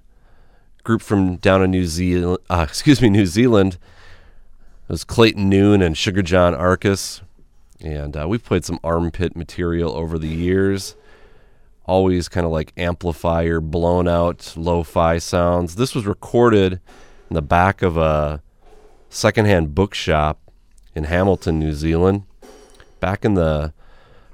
group 0.88 1.02
from 1.02 1.36
down 1.36 1.62
in 1.62 1.70
New 1.70 1.86
Zealand. 1.86 2.40
Uh, 2.50 2.66
excuse 2.68 3.02
me, 3.02 3.10
New 3.10 3.26
Zealand. 3.26 3.74
It 3.74 4.94
was 4.94 5.04
Clayton 5.04 5.50
Noone 5.50 5.82
and 5.82 5.98
Sugar 5.98 6.22
John 6.22 6.56
Arcus, 6.56 7.22
and 7.82 8.16
uh, 8.16 8.26
we've 8.26 8.44
played 8.44 8.64
some 8.64 8.80
Armpit 8.86 9.36
material 9.36 9.92
over 9.92 10.18
the 10.18 10.30
years. 10.30 10.96
Always 11.86 12.30
kind 12.30 12.46
of 12.46 12.54
like 12.54 12.72
amplifier, 12.78 13.60
blown 13.60 14.08
out, 14.08 14.54
lo-fi 14.56 15.18
sounds. 15.18 15.76
This 15.76 15.94
was 15.94 16.06
recorded 16.06 16.80
in 17.30 17.34
the 17.34 17.42
back 17.42 17.82
of 17.82 17.98
a 17.98 18.42
secondhand 19.10 19.76
bookshop 19.76 20.40
in 20.96 21.04
Hamilton, 21.04 21.60
New 21.60 21.74
Zealand, 21.74 22.24
back 23.02 23.26
in 23.26 23.34
the 23.34 23.74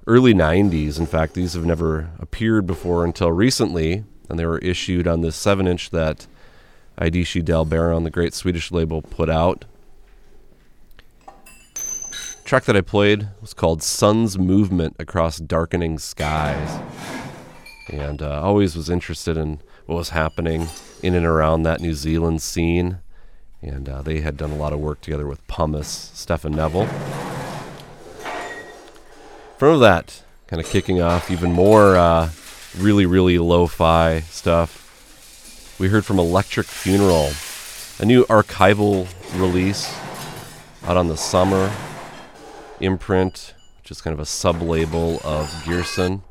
early 0.05 0.35
90s. 0.35 0.99
In 0.99 1.07
fact, 1.07 1.34
these 1.34 1.53
have 1.53 1.65
never 1.65 2.11
appeared 2.19 2.67
before 2.67 3.03
until 3.03 3.31
recently, 3.31 4.03
and 4.30 4.38
they 4.38 4.45
were 4.45 4.59
issued 4.59 5.07
on 5.07 5.21
this 5.21 5.35
7 5.35 5.67
inch 5.67 5.89
that 5.89 6.27
Idishi 6.98 7.44
Del 7.44 7.65
Baron, 7.65 8.03
the 8.03 8.10
great 8.10 8.34
Swedish 8.34 8.72
label, 8.72 9.02
put 9.02 9.30
out. 9.30 9.65
track 12.45 12.65
that 12.65 12.76
I 12.76 12.82
played 12.82 13.30
was 13.41 13.53
called 13.53 13.82
Sun's 13.82 14.38
Movement 14.38 14.95
Across 14.99 15.40
Darkening 15.40 15.98
Skies. 15.98 16.80
And 17.90 18.22
uh, 18.22 18.41
always 18.41 18.76
was 18.76 18.90
interested 18.90 19.38
in 19.38 19.60
what 19.86 19.95
was 19.95 20.10
happening 20.10 20.68
in 21.02 21.15
and 21.15 21.26
around 21.26 21.64
that 21.64 21.82
New 21.82 21.94
Zealand 21.94 22.41
scene. 22.41 22.99
And 23.61 23.88
uh, 23.88 24.02
they 24.02 24.20
had 24.20 24.38
done 24.38 24.52
a 24.52 24.56
lot 24.56 24.74
of 24.74 24.80
work 24.80 25.02
together 25.02 25.26
with 25.26 25.45
Pumice, 25.48 26.11
Stefan 26.14 26.52
Neville. 26.52 26.88
From 29.57 29.80
that, 29.80 30.24
kind 30.48 30.60
of 30.60 30.68
kicking 30.68 31.02
off 31.02 31.32
even 31.32 31.53
more 31.53 31.95
uh, 31.95 32.30
really, 32.78 33.06
really 33.06 33.38
lo 33.38 33.68
fi 33.68 34.20
stuff, 34.22 34.82
we 35.84 35.89
heard 35.89 36.05
from 36.05 36.18
Electric 36.18 36.65
Funeral, 36.65 37.30
a 37.99 38.05
new 38.05 38.23
archival 38.27 39.05
release 39.38 39.93
out 40.85 40.95
on 40.95 41.10
the 41.10 41.15
Sommor 41.15 41.73
imprint, 42.80 43.53
which 43.81 43.91
is 43.91 43.99
kind 43.99 44.14
of 44.14 44.19
a 44.22 44.26
sub 44.26 44.61
label 44.61 45.15
of 45.26 45.49
Guerssen. 45.65 46.22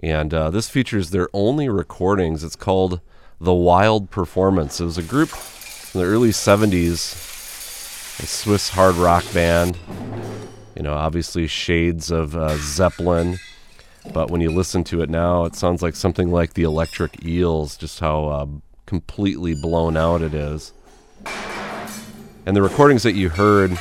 And 0.00 0.34
uh, 0.34 0.50
this 0.50 0.68
features 0.68 1.08
their 1.08 1.30
only 1.32 1.70
recordings. 1.70 2.44
It's 2.44 2.56
called 2.56 3.00
The 3.40 3.54
Wild 3.54 4.10
Performance. 4.10 4.82
It 4.82 4.84
was 4.84 4.98
a 4.98 5.02
group 5.02 5.30
in 5.94 6.00
the 6.00 6.06
early 6.06 6.28
70s, 6.28 7.14
a 8.22 8.26
Swiss 8.26 8.68
hard 8.68 8.96
rock 8.96 9.24
band. 9.32 9.78
You 10.76 10.82
know, 10.82 10.92
obviously 10.92 11.46
shades 11.46 12.10
of 12.10 12.36
uh, 12.36 12.54
Zeppelin. 12.58 13.38
But 14.12 14.30
when 14.30 14.40
you 14.40 14.50
listen 14.50 14.84
to 14.84 15.02
it 15.02 15.10
now, 15.10 15.44
it 15.44 15.54
sounds 15.54 15.82
like 15.82 15.94
something 15.94 16.30
like 16.30 16.54
the 16.54 16.62
Electric 16.62 17.24
Eels, 17.24 17.76
just 17.76 18.00
how 18.00 18.28
uh, 18.28 18.46
completely 18.86 19.54
blown 19.54 19.96
out 19.96 20.22
it 20.22 20.34
is. 20.34 20.72
And 22.46 22.56
the 22.56 22.62
recordings 22.62 23.02
that 23.02 23.12
you 23.12 23.28
heard 23.28 23.78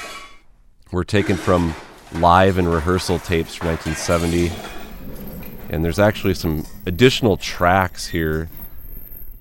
were 0.92 1.06
taken 1.06 1.38
from 1.38 1.74
live 2.14 2.58
and 2.58 2.72
rehearsal 2.72 3.20
tapes 3.20 3.56
from 3.56 3.68
1970. 3.68 4.52
And 5.70 5.84
there's 5.84 6.00
actually 6.00 6.34
some 6.34 6.66
additional 6.86 7.38
tracks 7.38 8.08
here 8.08 8.50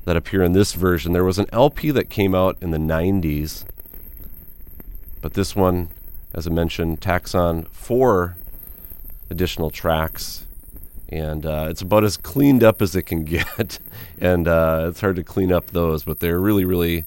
that 0.04 0.16
appear 0.16 0.42
in 0.42 0.52
this 0.52 0.72
version. 0.72 1.12
There 1.12 1.24
was 1.24 1.38
an 1.38 1.46
LP 1.52 1.90
that 1.90 2.08
came 2.08 2.34
out 2.34 2.56
in 2.60 2.70
the 2.70 2.78
90s, 2.78 3.64
but 5.20 5.34
this 5.34 5.56
one, 5.56 5.88
as 6.32 6.46
I 6.46 6.50
mentioned, 6.50 7.02
tacks 7.02 7.34
on 7.34 7.64
four 7.64 8.36
additional 9.28 9.70
tracks. 9.70 10.45
And 11.08 11.46
uh, 11.46 11.68
it's 11.70 11.82
about 11.82 12.04
as 12.04 12.16
cleaned 12.16 12.64
up 12.64 12.82
as 12.82 12.96
it 12.96 13.02
can 13.02 13.24
get. 13.24 13.78
and 14.20 14.48
uh, 14.48 14.86
it's 14.88 15.00
hard 15.00 15.16
to 15.16 15.24
clean 15.24 15.52
up 15.52 15.68
those, 15.68 16.04
but 16.04 16.20
they're 16.20 16.40
really, 16.40 16.64
really 16.64 17.04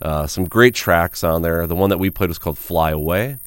uh, 0.00 0.26
some 0.26 0.44
great 0.46 0.74
tracks 0.74 1.22
on 1.22 1.42
there. 1.42 1.66
The 1.66 1.76
one 1.76 1.90
that 1.90 1.98
we 1.98 2.10
played 2.10 2.28
was 2.28 2.38
called 2.38 2.58
Fly 2.58 2.90
Away. 2.90 3.38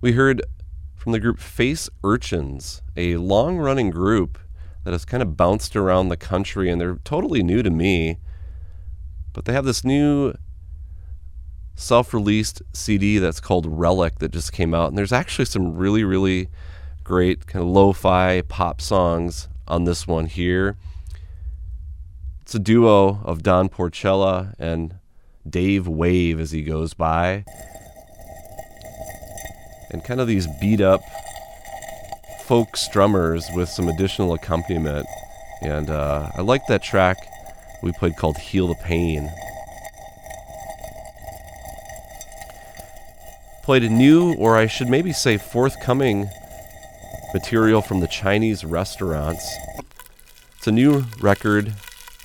We 0.00 0.12
heard 0.12 0.42
from 0.96 1.12
the 1.12 1.20
group 1.20 1.38
Face 1.38 1.88
Urchins, 2.02 2.82
a 2.96 3.16
long 3.16 3.58
running 3.58 3.90
group 3.90 4.38
that 4.84 4.92
has 4.92 5.04
kind 5.04 5.22
of 5.22 5.36
bounced 5.36 5.76
around 5.76 6.08
the 6.08 6.16
country, 6.16 6.70
and 6.70 6.80
they're 6.80 6.96
totally 7.04 7.42
new 7.42 7.62
to 7.62 7.70
me. 7.70 8.18
But 9.32 9.44
they 9.44 9.52
have 9.52 9.64
this 9.64 9.84
new 9.84 10.34
self 11.74 12.14
released 12.14 12.62
CD 12.72 13.18
that's 13.18 13.40
called 13.40 13.66
Relic 13.66 14.18
that 14.18 14.32
just 14.32 14.52
came 14.52 14.74
out, 14.74 14.88
and 14.88 14.98
there's 14.98 15.12
actually 15.12 15.44
some 15.44 15.74
really, 15.74 16.04
really 16.04 16.48
great 17.04 17.46
kind 17.46 17.62
of 17.62 17.68
lo 17.68 17.92
fi 17.92 18.40
pop 18.40 18.80
songs 18.80 19.48
on 19.68 19.84
this 19.84 20.06
one 20.06 20.26
here. 20.26 20.76
It's 22.42 22.54
a 22.54 22.58
duo 22.58 23.22
of 23.24 23.42
Don 23.42 23.68
Porcella 23.68 24.54
and 24.58 24.96
Dave 25.48 25.86
Wave 25.86 26.40
as 26.40 26.50
he 26.50 26.62
goes 26.62 26.94
by. 26.94 27.44
And 29.90 30.02
kind 30.02 30.20
of 30.20 30.26
these 30.26 30.48
beat 30.60 30.80
up 30.80 31.00
folk 32.46 32.68
strummers 32.72 33.44
with 33.54 33.68
some 33.68 33.88
additional 33.88 34.34
accompaniment. 34.34 35.06
And 35.62 35.88
uh, 35.88 36.30
I 36.36 36.40
like 36.40 36.66
that 36.66 36.82
track 36.82 37.16
we 37.82 37.92
played 37.92 38.16
called 38.16 38.38
Heal 38.38 38.68
the 38.68 38.74
Pain. 38.76 39.30
Played 43.62 43.84
a 43.84 43.88
new, 43.88 44.34
or 44.34 44.56
I 44.56 44.66
should 44.66 44.88
maybe 44.88 45.12
say 45.12 45.38
forthcoming, 45.38 46.28
material 47.34 47.82
from 47.82 47.98
the 47.98 48.06
Chinese 48.06 48.64
restaurants. 48.64 49.56
It's 50.56 50.68
a 50.68 50.72
new 50.72 51.04
record 51.20 51.74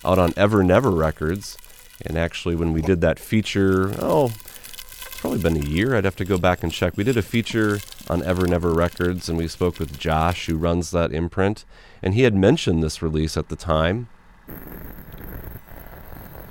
out 0.06 0.20
on 0.20 0.34
Ever 0.38 0.64
Never 0.64 0.92
Records. 0.92 1.58
And 2.06 2.16
actually, 2.16 2.56
when 2.56 2.74
we 2.74 2.84
did 2.84 3.02
that 3.02 3.18
feature, 3.18 3.92
oh, 4.00 4.28
it's 4.28 5.20
probably 5.20 5.40
been 5.40 5.58
a 5.58 5.66
year. 5.66 5.96
I'd 5.96 6.06
have 6.06 6.16
to 6.18 6.26
go 6.26 6.38
back 6.38 6.62
and 6.62 6.72
check. 6.72 6.96
We 6.96 7.04
did 7.04 7.18
a 7.18 7.24
feature 7.24 7.80
on 8.08 8.22
Ever 8.22 8.46
Never 8.46 8.72
Records, 8.72 9.28
and 9.28 9.38
we 9.38 9.48
spoke 9.48 9.80
with 9.80 9.98
Josh, 9.98 10.46
who 10.46 10.56
runs 10.56 10.92
that 10.92 11.12
imprint. 11.12 11.66
And 12.04 12.14
he 12.14 12.22
had 12.22 12.36
mentioned 12.36 12.84
this 12.84 13.02
release 13.02 13.36
at 13.36 13.50
the 13.50 13.56
time. 13.56 14.10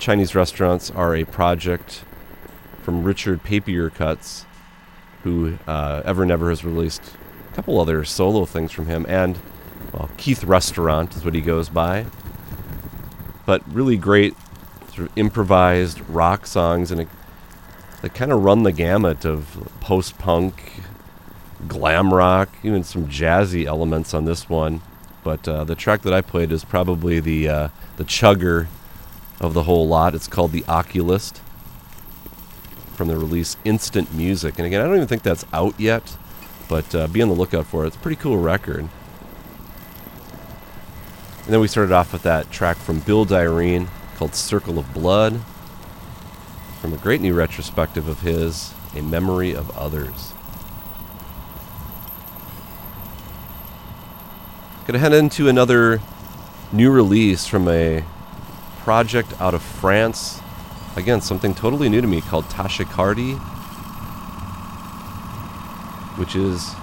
Chinese 0.01 0.35
restaurants 0.35 0.91
are 0.91 1.15
a 1.15 1.25
project 1.25 2.03
from 2.83 3.05
Richard 3.05 3.45
Papiercuts, 3.45 4.47
who 5.23 5.59
uh, 5.69 6.03
Ever 6.05 6.27
Never 6.27 6.51
has 6.51 6.65
released 6.65 7.03
couple 7.59 7.81
other 7.81 8.05
solo 8.05 8.45
things 8.45 8.71
from 8.71 8.87
him, 8.87 9.05
and 9.09 9.37
well, 9.93 10.09
Keith 10.17 10.45
Restaurant 10.45 11.17
is 11.17 11.25
what 11.25 11.35
he 11.35 11.41
goes 11.41 11.69
by. 11.69 12.07
But 13.47 13.63
really 13.67 13.97
great 13.97 14.37
sort 14.95 15.09
of 15.09 15.19
improvised 15.19 16.01
rock 16.09 16.47
songs, 16.47 16.93
and 16.93 17.09
they 18.01 18.11
kind 18.11 18.31
of 18.31 18.45
run 18.45 18.63
the 18.63 18.71
gamut 18.71 19.25
of 19.25 19.69
post 19.81 20.19
punk, 20.19 20.83
glam 21.67 22.15
rock, 22.15 22.49
even 22.63 22.85
some 22.85 23.09
jazzy 23.09 23.65
elements 23.65 24.15
on 24.15 24.25
this 24.25 24.49
one. 24.49 24.81
But 25.25 25.49
uh, 25.49 25.65
the 25.65 25.75
track 25.75 26.03
that 26.03 26.13
I 26.13 26.21
played 26.21 26.53
is 26.53 26.65
probably 26.65 27.19
the 27.19 27.49
uh, 27.49 27.69
the 27.97 28.05
chugger 28.05 28.69
of 29.41 29.53
the 29.55 29.65
whole 29.65 29.89
lot. 29.89 30.15
It's 30.15 30.29
called 30.29 30.53
The 30.53 30.65
Oculist 30.69 31.43
from 32.95 33.09
the 33.09 33.17
release 33.17 33.57
Instant 33.65 34.15
Music. 34.15 34.61
And 34.61 34.67
again, 34.67 34.81
I 34.81 34.85
don't 34.85 34.95
even 34.95 35.09
think 35.09 35.25
that's 35.25 35.45
out 35.53 35.75
yet, 35.81 36.17
but 36.69 36.95
uh, 36.95 37.09
be 37.09 37.23
on 37.23 37.29
the 37.29 37.35
lookout 37.35 37.67
for 37.67 37.85
it. 37.85 37.89
It's 37.89 37.97
a 37.97 38.01
pretty 38.01 38.21
cool 38.21 38.37
record. 38.37 38.89
And 41.45 41.55
then 41.55 41.61
we 41.61 41.69
started 41.69 41.93
off 41.93 42.13
with 42.13 42.23
that 42.25 42.51
track 42.51 42.77
from 42.77 43.01
Bill 43.01 43.25
Direen 43.25 43.89
called 44.17 44.35
Circle 44.35 44.79
of 44.79 44.93
Blood 44.93 45.41
from 46.81 46.93
a 46.93 46.99
great 46.99 47.21
new 47.21 47.35
retrospective 47.35 48.07
of 48.07 48.21
his, 48.21 48.73
A 48.95 49.01
Memory 49.01 49.55
of 49.55 49.77
Others. 49.77 50.33
Gonna 54.87 54.99
head 54.99 55.13
into 55.13 55.49
another 55.49 56.01
new 56.73 56.91
release 56.91 57.47
from 57.47 57.69
a 57.69 58.05
project 58.79 59.33
out 59.41 59.55
of 59.55 59.63
France. 59.63 60.41
Again, 60.97 61.21
something 61.21 61.55
totally 61.55 61.89
new 61.89 62.01
to 62.01 62.07
me 62.07 62.21
called 62.21 62.45
Tashikardi, 62.47 63.39
which 66.19 66.35
is 66.35 66.75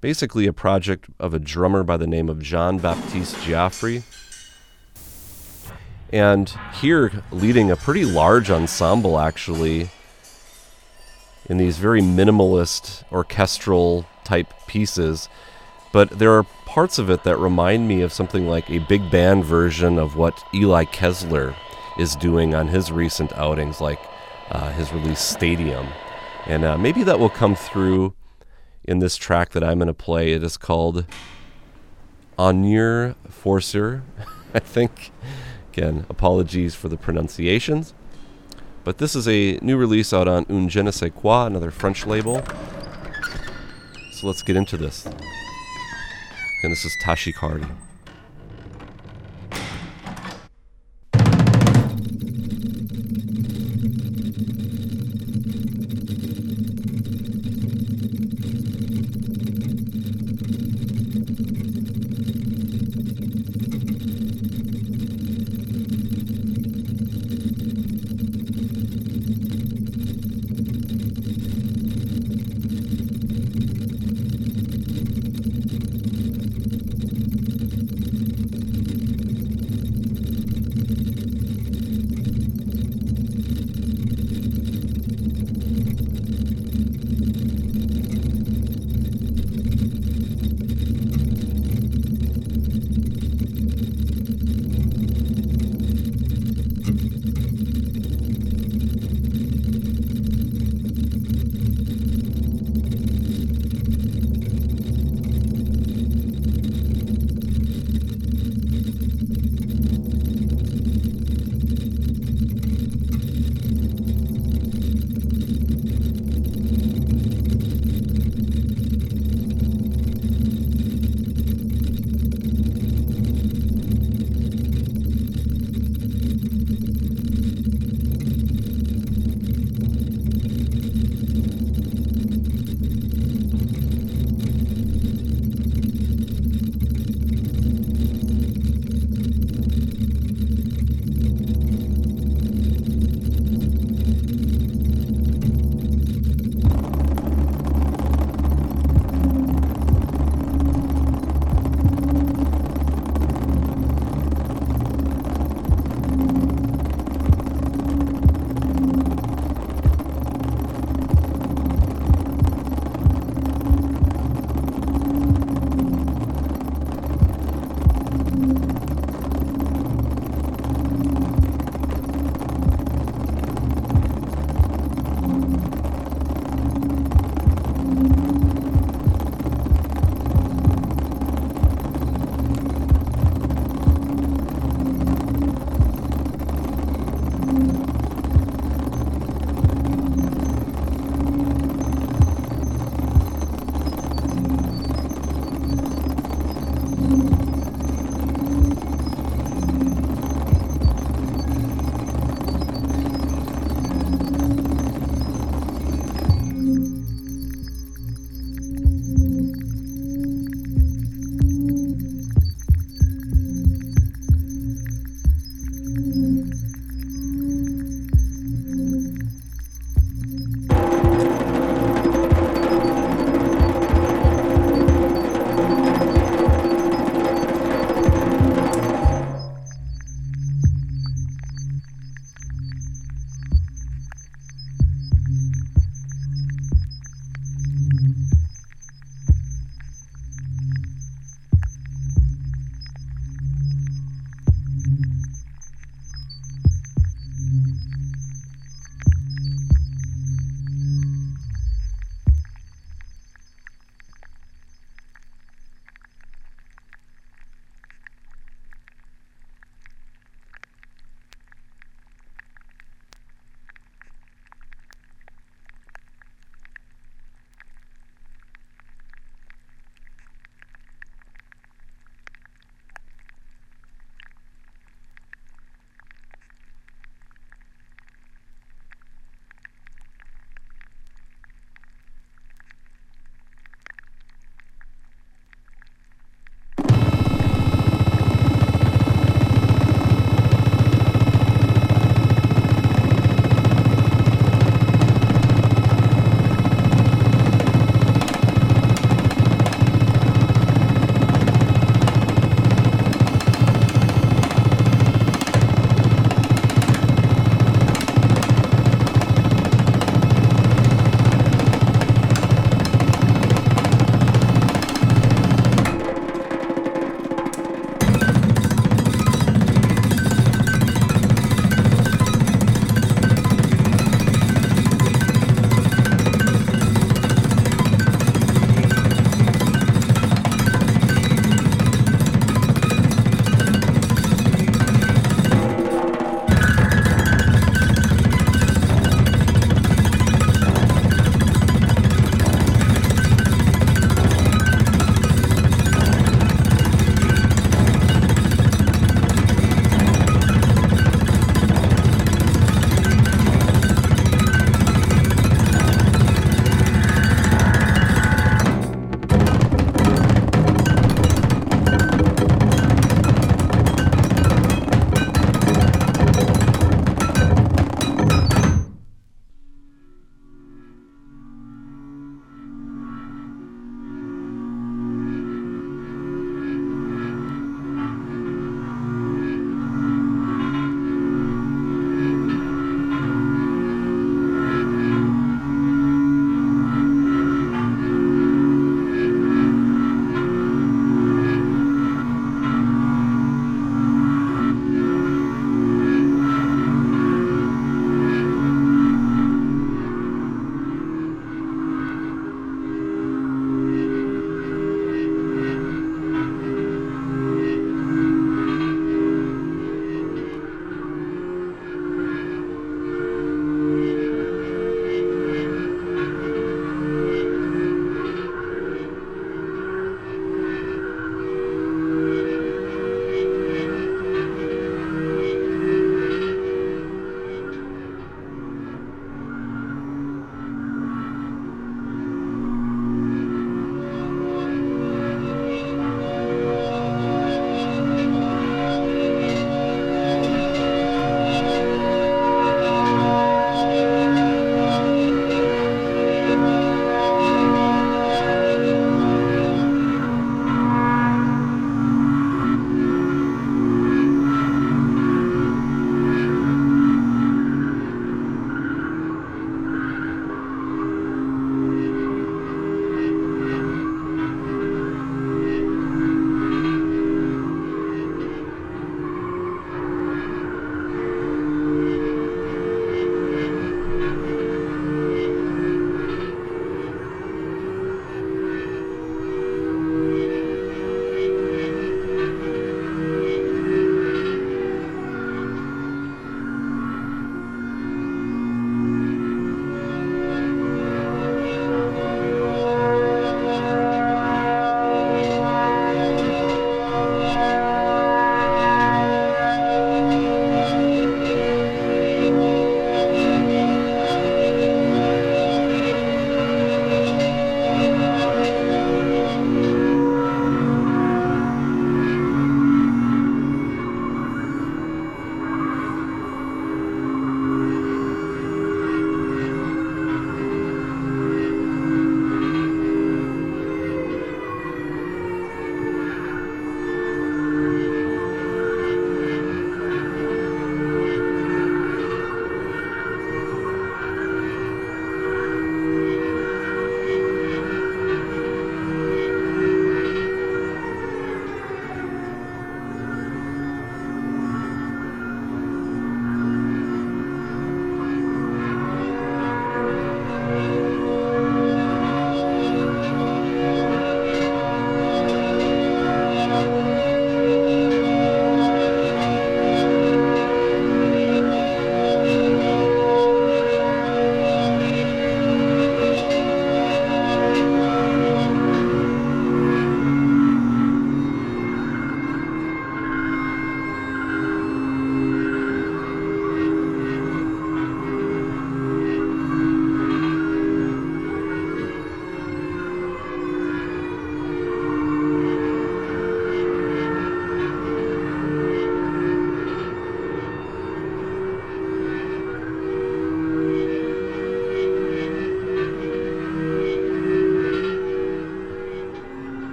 basically 0.00 0.46
a 0.46 0.52
project 0.52 1.06
of 1.18 1.32
a 1.32 1.38
drummer 1.38 1.82
by 1.82 1.96
the 1.96 2.06
name 2.06 2.28
of 2.28 2.42
Jean 2.42 2.78
Baptiste 2.78 3.36
Giaffre. 3.36 4.02
And 6.12 6.52
here, 6.80 7.22
leading 7.30 7.70
a 7.70 7.76
pretty 7.76 8.04
large 8.04 8.50
ensemble 8.50 9.18
actually, 9.18 9.88
in 11.46 11.56
these 11.56 11.78
very 11.78 12.00
minimalist 12.00 13.04
orchestral 13.10 14.06
type 14.24 14.52
pieces. 14.66 15.28
But 15.92 16.18
there 16.18 16.32
are 16.32 16.44
parts 16.66 16.98
of 16.98 17.10
it 17.10 17.24
that 17.24 17.36
remind 17.36 17.88
me 17.88 18.02
of 18.02 18.12
something 18.12 18.48
like 18.48 18.70
a 18.70 18.78
big 18.80 19.10
band 19.10 19.44
version 19.44 19.98
of 19.98 20.16
what 20.16 20.42
Eli 20.54 20.84
Keszler 20.84 21.54
is 21.98 22.16
doing 22.16 22.54
on 22.54 22.68
his 22.68 22.90
recent 22.90 23.32
outings, 23.34 23.80
like 23.80 24.00
uh, 24.50 24.70
his 24.72 24.92
release 24.92 25.20
Stadium. 25.20 25.86
And 26.46 26.64
uh, 26.64 26.78
maybe 26.78 27.02
that 27.04 27.18
will 27.18 27.30
come 27.30 27.54
through 27.54 28.14
in 28.84 28.98
this 28.98 29.16
track 29.16 29.50
that 29.50 29.62
I'm 29.62 29.78
going 29.78 29.88
to 29.88 29.94
play. 29.94 30.32
It 30.32 30.42
is 30.42 30.56
called 30.56 31.06
Onur 32.38 33.14
Forcer, 33.28 34.02
I 34.54 34.58
think. 34.58 35.10
Again, 35.72 36.04
apologies 36.10 36.74
for 36.74 36.88
the 36.88 36.96
pronunciations. 36.96 37.94
But 38.84 38.98
this 38.98 39.14
is 39.14 39.28
a 39.28 39.58
new 39.62 39.76
release 39.76 40.12
out 40.12 40.28
on 40.28 40.44
Un 40.50 40.68
Je 40.68 40.82
ne 40.82 40.90
sais 40.90 41.10
quoi, 41.14 41.46
another 41.46 41.70
French 41.70 42.04
label. 42.04 42.42
So 44.12 44.26
let's 44.26 44.42
get 44.42 44.56
into 44.56 44.76
this. 44.76 45.06
And 46.64 46.72
this 46.72 46.84
is 46.84 46.94
Tashi 47.02 47.32
Tashikardi. 47.32 47.68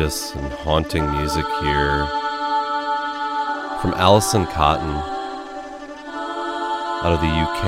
Gorgeous 0.00 0.34
and 0.34 0.50
haunting 0.50 1.04
music 1.10 1.44
here 1.60 2.06
from 3.82 3.92
Alison 3.96 4.46
Cotton 4.46 4.96
out 7.04 7.12
of 7.12 7.20
the 7.20 7.26
UK. 7.26 7.64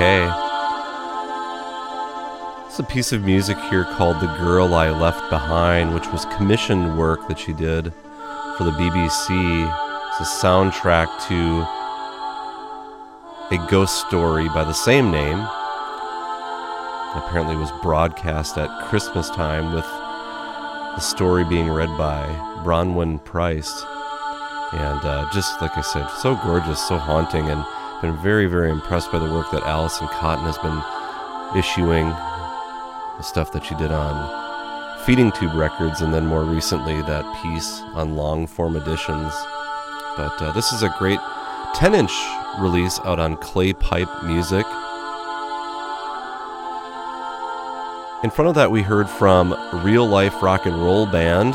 It's 2.65 2.79
a 2.79 2.83
piece 2.83 3.11
of 3.11 3.23
music 3.23 3.55
here 3.69 3.83
called 3.83 4.19
The 4.19 4.35
Girl 4.37 4.73
I 4.73 4.89
Left 4.89 5.29
Behind, 5.29 5.93
which 5.93 6.07
was 6.07 6.25
commissioned 6.37 6.97
work 6.97 7.27
that 7.27 7.37
she 7.37 7.53
did 7.53 7.93
for 8.57 8.63
the 8.63 8.71
BBC. 8.71 9.71
It's 10.09 10.21
a 10.21 10.25
soundtrack 10.43 11.07
to 11.27 11.67
a 13.55 13.57
ghost 13.69 14.07
story 14.07 14.47
by 14.47 14.63
the 14.63 14.73
same 14.73 15.11
name. 15.11 15.37
Apparently, 17.13 17.55
was 17.55 17.71
broadcast 17.83 18.57
at 18.57 18.89
Christmas 18.89 19.29
time 19.29 19.71
with 19.75 19.85
story 21.03 21.43
being 21.43 21.69
read 21.69 21.89
by 21.97 22.25
Bronwyn 22.63 23.23
Price. 23.23 23.83
And 24.73 25.05
uh, 25.05 25.29
just 25.33 25.61
like 25.61 25.77
I 25.77 25.81
said, 25.81 26.07
so 26.21 26.35
gorgeous, 26.37 26.87
so 26.87 26.97
haunting, 26.97 27.49
and 27.49 27.63
been 28.01 28.15
very, 28.23 28.47
very 28.47 28.71
impressed 28.71 29.11
by 29.11 29.19
the 29.19 29.31
work 29.31 29.51
that 29.51 29.63
Alison 29.63 30.07
Cotton 30.07 30.45
has 30.45 30.57
been 30.57 30.81
issuing, 31.57 32.09
the 32.09 33.21
stuff 33.21 33.51
that 33.51 33.63
she 33.65 33.75
did 33.75 33.91
on 33.91 35.05
Feeding 35.05 35.31
Tube 35.31 35.53
Records, 35.55 36.01
and 36.01 36.13
then 36.13 36.25
more 36.25 36.43
recently 36.43 37.01
that 37.01 37.41
piece 37.43 37.81
on 37.93 38.15
long 38.15 38.47
form 38.47 38.75
editions. 38.75 39.33
But 40.17 40.41
uh, 40.41 40.51
this 40.53 40.71
is 40.73 40.83
a 40.83 40.93
great 40.97 41.19
10 41.75 41.95
inch 41.95 42.13
release 42.59 42.99
out 43.03 43.19
on 43.19 43.37
Clay 43.37 43.73
Pipe 43.73 44.09
Music. 44.23 44.65
In 48.23 48.29
front 48.29 48.47
of 48.47 48.55
that, 48.55 48.71
we 48.71 48.81
heard 48.81 49.09
from 49.09 49.53
Real 49.83 50.07
Life 50.07 50.41
Rock 50.41 50.65
and 50.65 50.81
Roll 50.81 51.05
Band, 51.05 51.53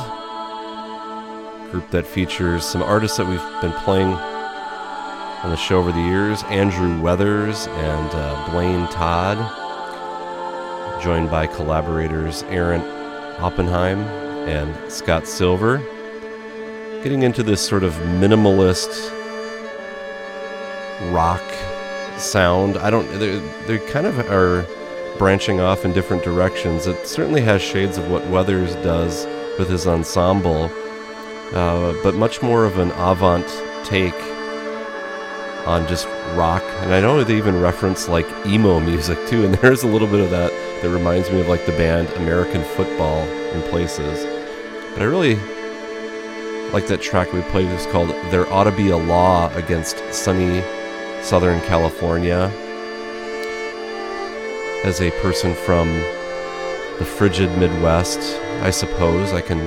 group 1.70 1.90
that 1.92 2.06
features 2.06 2.62
some 2.62 2.82
artists 2.82 3.16
that 3.16 3.26
we've 3.26 3.40
been 3.62 3.72
playing 3.84 4.08
on 4.08 5.48
the 5.48 5.56
show 5.56 5.78
over 5.78 5.92
the 5.92 5.98
years 5.98 6.42
Andrew 6.44 7.00
Weathers 7.00 7.68
and 7.68 8.10
uh, 8.12 8.50
Blaine 8.50 8.86
Todd, 8.88 9.38
joined 11.02 11.30
by 11.30 11.46
collaborators 11.46 12.42
Aaron 12.50 12.82
Oppenheim 13.40 14.00
and 14.46 14.92
Scott 14.92 15.26
Silver. 15.26 15.78
Getting 17.02 17.22
into 17.22 17.42
this 17.42 17.66
sort 17.66 17.82
of 17.82 17.94
minimalist 17.94 19.10
rock 21.14 21.40
sound. 22.18 22.76
I 22.76 22.90
don't, 22.90 23.08
they 23.18 23.38
they 23.66 23.78
kind 23.90 24.06
of 24.06 24.18
are 24.30 24.66
branching 25.18 25.60
off 25.60 25.84
in 25.84 25.92
different 25.92 26.22
directions. 26.22 26.86
It 26.86 27.06
certainly 27.06 27.40
has 27.42 27.60
shades 27.60 27.98
of 27.98 28.10
what 28.10 28.26
Weathers 28.28 28.74
does 28.76 29.26
with 29.58 29.68
his 29.68 29.86
ensemble, 29.86 30.70
uh, 31.52 31.94
but 32.02 32.14
much 32.14 32.40
more 32.40 32.64
of 32.64 32.78
an 32.78 32.92
avant 32.92 33.46
take 33.84 34.14
on 35.66 35.86
just 35.86 36.06
rock. 36.34 36.62
And 36.80 36.94
I 36.94 37.00
know 37.00 37.22
they 37.24 37.36
even 37.36 37.60
reference 37.60 38.08
like 38.08 38.26
emo 38.46 38.80
music 38.80 39.18
too, 39.28 39.44
and 39.44 39.54
there's 39.56 39.82
a 39.82 39.88
little 39.88 40.08
bit 40.08 40.20
of 40.20 40.30
that 40.30 40.52
that 40.82 40.90
reminds 40.90 41.30
me 41.30 41.40
of 41.40 41.48
like 41.48 41.66
the 41.66 41.72
band 41.72 42.08
American 42.10 42.62
Football 42.62 43.22
in 43.52 43.62
places. 43.70 44.24
But 44.92 45.02
I 45.02 45.04
really 45.04 45.34
like 46.72 46.86
that 46.86 47.00
track 47.02 47.32
we 47.32 47.40
played. 47.42 47.68
It's 47.68 47.86
called 47.86 48.10
There 48.30 48.50
Ought 48.52 48.64
to 48.64 48.72
Be 48.72 48.90
a 48.90 48.96
Law 48.96 49.52
Against 49.54 49.98
Sunny 50.12 50.62
Southern 51.22 51.60
California. 51.62 52.52
As 54.84 55.00
a 55.00 55.10
person 55.20 55.54
from 55.54 55.88
the 56.98 57.04
frigid 57.04 57.50
Midwest, 57.58 58.20
I 58.62 58.70
suppose 58.70 59.32
I 59.32 59.40
can 59.40 59.58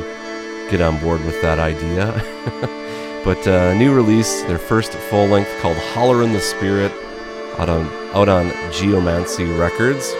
get 0.71 0.79
on 0.79 0.99
board 1.01 1.23
with 1.25 1.41
that 1.41 1.59
idea. 1.59 2.13
but 3.25 3.45
uh, 3.45 3.73
new 3.73 3.93
release, 3.93 4.41
their 4.43 4.57
first 4.57 4.93
full 4.93 5.25
length 5.25 5.51
called 5.61 5.75
Holler 5.93 6.23
in 6.23 6.31
the 6.31 6.39
Spirit, 6.39 6.93
out 7.57 7.67
on 7.67 7.87
out 8.13 8.29
on 8.29 8.51
Geomancy 8.71 9.45
Records. 9.59 10.13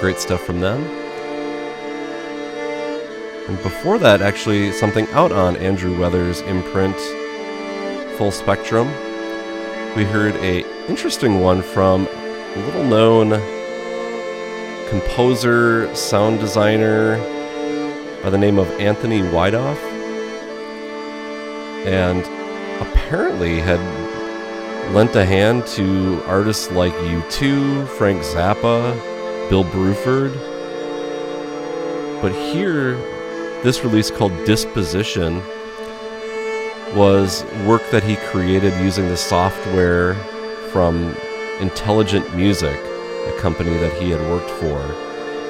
Great 0.00 0.18
stuff 0.18 0.42
from 0.42 0.60
them. 0.60 0.84
And 3.48 3.56
before 3.62 4.00
that, 4.00 4.20
actually, 4.20 4.72
something 4.72 5.06
out 5.10 5.30
on 5.30 5.56
Andrew 5.58 5.96
Weathers' 5.96 6.40
imprint, 6.40 6.96
Full 8.18 8.32
Spectrum. 8.32 8.88
We 9.94 10.04
heard 10.04 10.34
a 10.36 10.66
interesting 10.88 11.38
one 11.38 11.62
from 11.62 12.08
a 12.08 12.66
little 12.66 12.84
known 12.84 13.55
composer, 14.88 15.94
sound 15.94 16.40
designer 16.40 17.18
by 18.22 18.30
the 18.30 18.38
name 18.38 18.58
of 18.58 18.68
Anthony 18.80 19.20
Widoff. 19.20 19.76
And 21.86 22.24
apparently 22.80 23.60
had 23.60 23.80
lent 24.92 25.14
a 25.16 25.24
hand 25.24 25.66
to 25.66 26.22
artists 26.26 26.70
like 26.70 26.92
U2, 26.92 27.88
Frank 27.88 28.22
Zappa, 28.22 28.94
Bill 29.48 29.64
Bruford. 29.64 30.34
But 32.20 32.32
here, 32.32 32.96
this 33.62 33.84
release 33.84 34.10
called 34.10 34.32
Disposition 34.44 35.42
was 36.94 37.44
work 37.66 37.82
that 37.90 38.02
he 38.02 38.16
created 38.16 38.72
using 38.82 39.08
the 39.08 39.16
software 39.16 40.14
from 40.70 41.14
Intelligent 41.60 42.34
Music, 42.34 42.80
a 43.26 43.40
company 43.40 43.76
that 43.78 43.92
he 44.00 44.10
had 44.10 44.20
worked 44.22 44.50
for. 44.50 44.82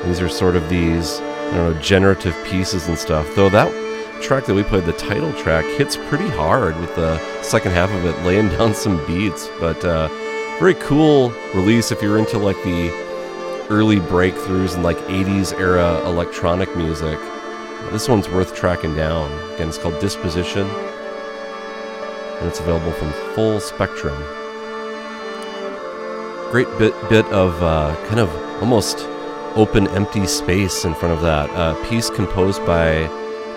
These 0.06 0.20
are 0.20 0.28
sort 0.28 0.56
of 0.56 0.68
these, 0.68 1.18
I 1.20 1.56
don't 1.56 1.74
know, 1.74 1.80
generative 1.80 2.36
pieces 2.44 2.88
and 2.88 2.98
stuff. 2.98 3.28
Though 3.34 3.48
that 3.50 3.72
track 4.22 4.46
that 4.46 4.54
we 4.54 4.62
played, 4.62 4.84
the 4.84 4.92
title 4.92 5.32
track, 5.34 5.64
hits 5.76 5.96
pretty 5.96 6.28
hard 6.28 6.78
with 6.80 6.94
the 6.96 7.18
second 7.42 7.72
half 7.72 7.90
of 7.90 8.04
it 8.04 8.18
laying 8.24 8.48
down 8.48 8.74
some 8.74 9.04
beats. 9.06 9.48
But 9.60 9.84
uh, 9.84 10.08
very 10.58 10.74
cool 10.74 11.30
release 11.54 11.92
if 11.92 12.02
you're 12.02 12.18
into 12.18 12.38
like 12.38 12.56
the 12.64 12.90
early 13.68 13.96
breakthroughs 13.96 14.76
in 14.76 14.82
like 14.82 14.96
80s 14.98 15.52
era 15.58 16.00
electronic 16.06 16.74
music. 16.76 17.18
This 17.90 18.08
one's 18.08 18.28
worth 18.28 18.54
tracking 18.54 18.94
down. 18.94 19.32
Again, 19.54 19.68
it's 19.68 19.78
called 19.78 20.00
Disposition, 20.00 20.66
and 22.38 22.48
it's 22.48 22.60
available 22.60 22.92
from 22.92 23.12
Full 23.34 23.60
Spectrum. 23.60 24.45
Great 26.56 26.78
bit 26.78 26.94
bit 27.10 27.26
of 27.26 27.62
uh, 27.62 27.94
kind 28.06 28.18
of 28.18 28.34
almost 28.62 29.00
open, 29.56 29.86
empty 29.88 30.26
space 30.26 30.86
in 30.86 30.94
front 30.94 31.12
of 31.12 31.20
that. 31.20 31.50
A 31.50 31.76
piece 31.84 32.08
composed 32.08 32.64
by 32.64 33.06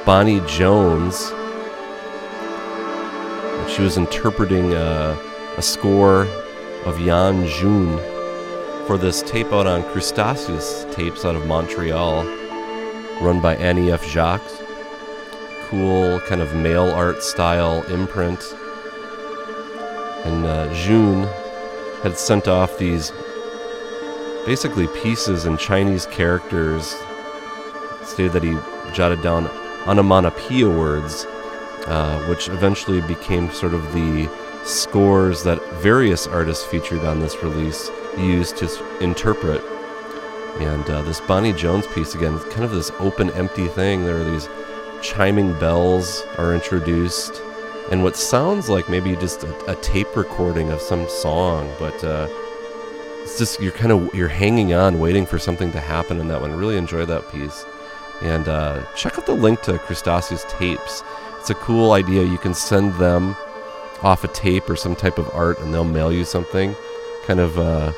Bonnie 0.05 0.41
Jones. 0.41 1.29
She 3.71 3.81
was 3.81 3.95
interpreting 3.95 4.73
uh, 4.73 5.17
a 5.55 5.61
score 5.61 6.23
of 6.83 6.99
Jan 6.99 7.47
June 7.47 7.97
for 8.85 8.97
this 8.97 9.21
tape 9.21 9.53
out 9.53 9.65
on 9.65 9.81
Crustaceous 9.93 10.85
tapes 10.91 11.23
out 11.23 11.37
of 11.37 11.47
Montreal, 11.47 12.25
run 13.21 13.39
by 13.39 13.55
Annie 13.55 13.93
F. 13.93 14.05
Jacques. 14.05 14.41
Cool 15.69 16.19
kind 16.27 16.41
of 16.41 16.53
mail 16.53 16.91
art 16.91 17.23
style 17.23 17.81
imprint. 17.83 18.43
And 20.25 20.45
uh, 20.45 20.73
June 20.73 21.29
had 22.03 22.17
sent 22.17 22.47
off 22.47 22.77
these 22.77 23.11
basically 24.45 24.87
pieces 25.03 25.45
in 25.45 25.57
Chinese 25.57 26.05
characters, 26.07 26.95
stated 28.03 28.33
that 28.33 28.43
he 28.43 28.57
jotted 28.93 29.21
down 29.21 29.47
onomatopoeia 29.87 30.69
words, 30.69 31.25
uh, 31.87 32.25
which 32.27 32.49
eventually 32.49 33.01
became 33.01 33.51
sort 33.51 33.73
of 33.73 33.93
the 33.93 34.29
scores 34.63 35.43
that 35.43 35.61
various 35.75 36.27
artists 36.27 36.65
featured 36.65 37.03
on 37.05 37.19
this 37.19 37.41
release 37.43 37.89
used 38.17 38.57
to 38.57 38.99
interpret. 38.99 39.61
And 40.59 40.89
uh, 40.89 41.01
this 41.03 41.21
Bonnie 41.21 41.53
Jones 41.53 41.87
piece, 41.87 42.15
again, 42.15 42.37
kind 42.49 42.63
of 42.63 42.71
this 42.71 42.91
open, 42.99 43.29
empty 43.31 43.67
thing. 43.67 44.03
There 44.03 44.17
are 44.17 44.23
these 44.23 44.49
chiming 45.01 45.57
bells 45.59 46.23
are 46.37 46.53
introduced, 46.53 47.41
and 47.91 48.03
what 48.03 48.15
sounds 48.15 48.69
like 48.69 48.89
maybe 48.89 49.15
just 49.15 49.43
a, 49.43 49.71
a 49.71 49.75
tape 49.81 50.15
recording 50.15 50.71
of 50.71 50.81
some 50.81 51.07
song, 51.09 51.71
but 51.79 52.03
uh, 52.03 52.27
it's 53.23 53.37
just 53.37 53.59
you're 53.59 53.71
kind 53.71 53.91
of 53.91 54.13
you're 54.13 54.27
hanging 54.27 54.73
on, 54.73 54.99
waiting 54.99 55.25
for 55.25 55.39
something 55.39 55.71
to 55.71 55.79
happen 55.79 56.19
in 56.19 56.27
that 56.27 56.41
one. 56.41 56.55
Really 56.55 56.77
enjoy 56.77 57.05
that 57.05 57.29
piece, 57.31 57.65
and 58.21 58.47
uh, 58.47 58.83
check 58.95 59.17
out 59.17 59.25
the 59.25 59.33
link 59.33 59.61
to 59.63 59.77
Crustaceous 59.79 60.45
tapes. 60.49 61.03
It's 61.39 61.49
a 61.49 61.55
cool 61.55 61.93
idea. 61.93 62.23
You 62.23 62.37
can 62.37 62.53
send 62.53 62.93
them 62.95 63.35
off 64.01 64.23
a 64.23 64.27
tape 64.29 64.69
or 64.69 64.75
some 64.75 64.95
type 64.95 65.17
of 65.17 65.29
art, 65.33 65.59
and 65.59 65.73
they'll 65.73 65.83
mail 65.83 66.11
you 66.11 66.25
something, 66.25 66.75
kind 67.25 67.39
of 67.39 67.57
uh, 67.57 67.91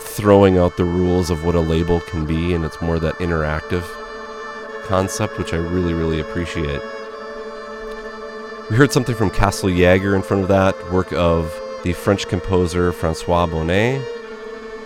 throwing 0.00 0.58
out 0.58 0.76
the 0.76 0.84
rules 0.84 1.30
of 1.30 1.44
what 1.44 1.54
a 1.54 1.60
label 1.60 2.00
can 2.00 2.24
be, 2.24 2.54
and 2.54 2.64
it's 2.64 2.80
more 2.80 2.98
that 2.98 3.14
interactive 3.16 3.84
concept, 4.86 5.38
which 5.38 5.52
I 5.52 5.56
really, 5.56 5.92
really 5.92 6.20
appreciate. 6.20 6.80
We 8.70 8.76
heard 8.76 8.92
something 8.92 9.14
from 9.14 9.28
Kassel 9.28 9.68
Jaeger 9.68 10.16
in 10.16 10.22
front 10.22 10.42
of 10.42 10.48
that, 10.48 10.90
work 10.90 11.12
of 11.12 11.54
the 11.82 11.92
French 11.92 12.26
composer 12.28 12.92
Francois 12.92 13.46
Bonnet, 13.46 14.00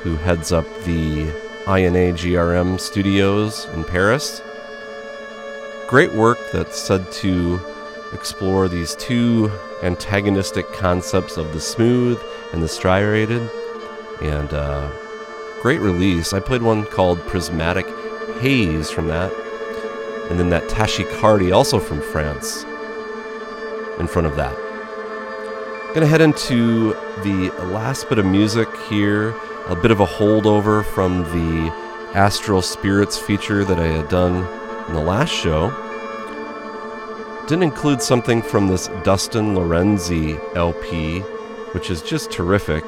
who 0.02 0.16
heads 0.16 0.50
up 0.50 0.66
the 0.82 1.28
INA 1.68 2.12
GRM 2.12 2.80
studios 2.80 3.66
in 3.74 3.84
Paris. 3.84 4.42
Great 5.86 6.12
work 6.12 6.38
that's 6.52 6.76
said 6.76 7.12
to 7.12 7.60
explore 8.12 8.66
these 8.66 8.96
two 8.96 9.48
antagonistic 9.84 10.72
concepts 10.72 11.36
of 11.36 11.52
the 11.52 11.60
smooth 11.60 12.20
and 12.52 12.60
the 12.60 12.68
striated. 12.68 13.48
And 14.20 14.52
uh, 14.52 14.90
great 15.62 15.80
release. 15.80 16.32
I 16.32 16.40
played 16.40 16.62
one 16.62 16.84
called 16.84 17.24
Prismatic 17.28 17.86
Haze 18.40 18.90
from 18.90 19.06
that. 19.06 19.32
And 20.30 20.38
then 20.40 20.48
that 20.48 20.68
Tachycardy, 20.68 21.55
also 21.55 21.78
from 21.78 22.02
France, 22.02 22.64
in 23.98 24.06
front 24.06 24.26
of 24.26 24.36
that. 24.36 24.54
I'm 25.88 25.94
Gonna 25.94 26.06
head 26.06 26.20
into 26.20 26.92
the 27.22 27.50
last 27.72 28.08
bit 28.08 28.18
of 28.18 28.26
music 28.26 28.68
here, 28.88 29.34
a 29.68 29.76
bit 29.76 29.90
of 29.90 30.00
a 30.00 30.06
holdover 30.06 30.84
from 30.84 31.24
the 31.24 31.72
Astral 32.14 32.62
Spirits 32.62 33.18
feature 33.18 33.64
that 33.64 33.78
I 33.78 33.86
had 33.86 34.08
done 34.08 34.46
in 34.88 34.94
the 34.94 35.00
last 35.00 35.30
show. 35.30 35.70
Didn't 37.48 37.62
include 37.64 38.02
something 38.02 38.42
from 38.42 38.68
this 38.68 38.88
Dustin 39.04 39.54
Lorenzi 39.54 40.38
LP, 40.54 41.20
which 41.72 41.90
is 41.90 42.02
just 42.02 42.30
terrific. 42.30 42.84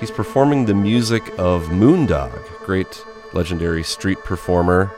He's 0.00 0.10
performing 0.10 0.66
the 0.66 0.74
music 0.74 1.32
of 1.38 1.68
Moondog, 1.68 2.42
great 2.64 3.04
legendary 3.32 3.82
street 3.82 4.18
performer. 4.24 4.92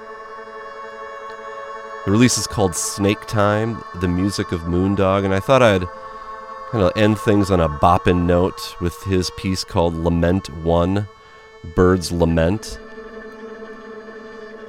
The 2.06 2.12
release 2.12 2.38
is 2.38 2.46
called 2.46 2.76
Snake 2.76 3.26
Time, 3.26 3.82
the 3.96 4.06
music 4.06 4.52
of 4.52 4.60
Moondog, 4.60 5.24
and 5.24 5.34
I 5.34 5.40
thought 5.40 5.60
I'd 5.60 5.88
kind 6.70 6.84
of 6.84 6.92
end 6.96 7.18
things 7.18 7.50
on 7.50 7.58
a 7.58 7.68
boppin' 7.68 8.26
note 8.26 8.80
with 8.80 9.02
his 9.02 9.28
piece 9.30 9.64
called 9.64 9.92
Lament 9.92 10.48
One, 10.58 11.08
Bird's 11.74 12.12
Lament. 12.12 12.78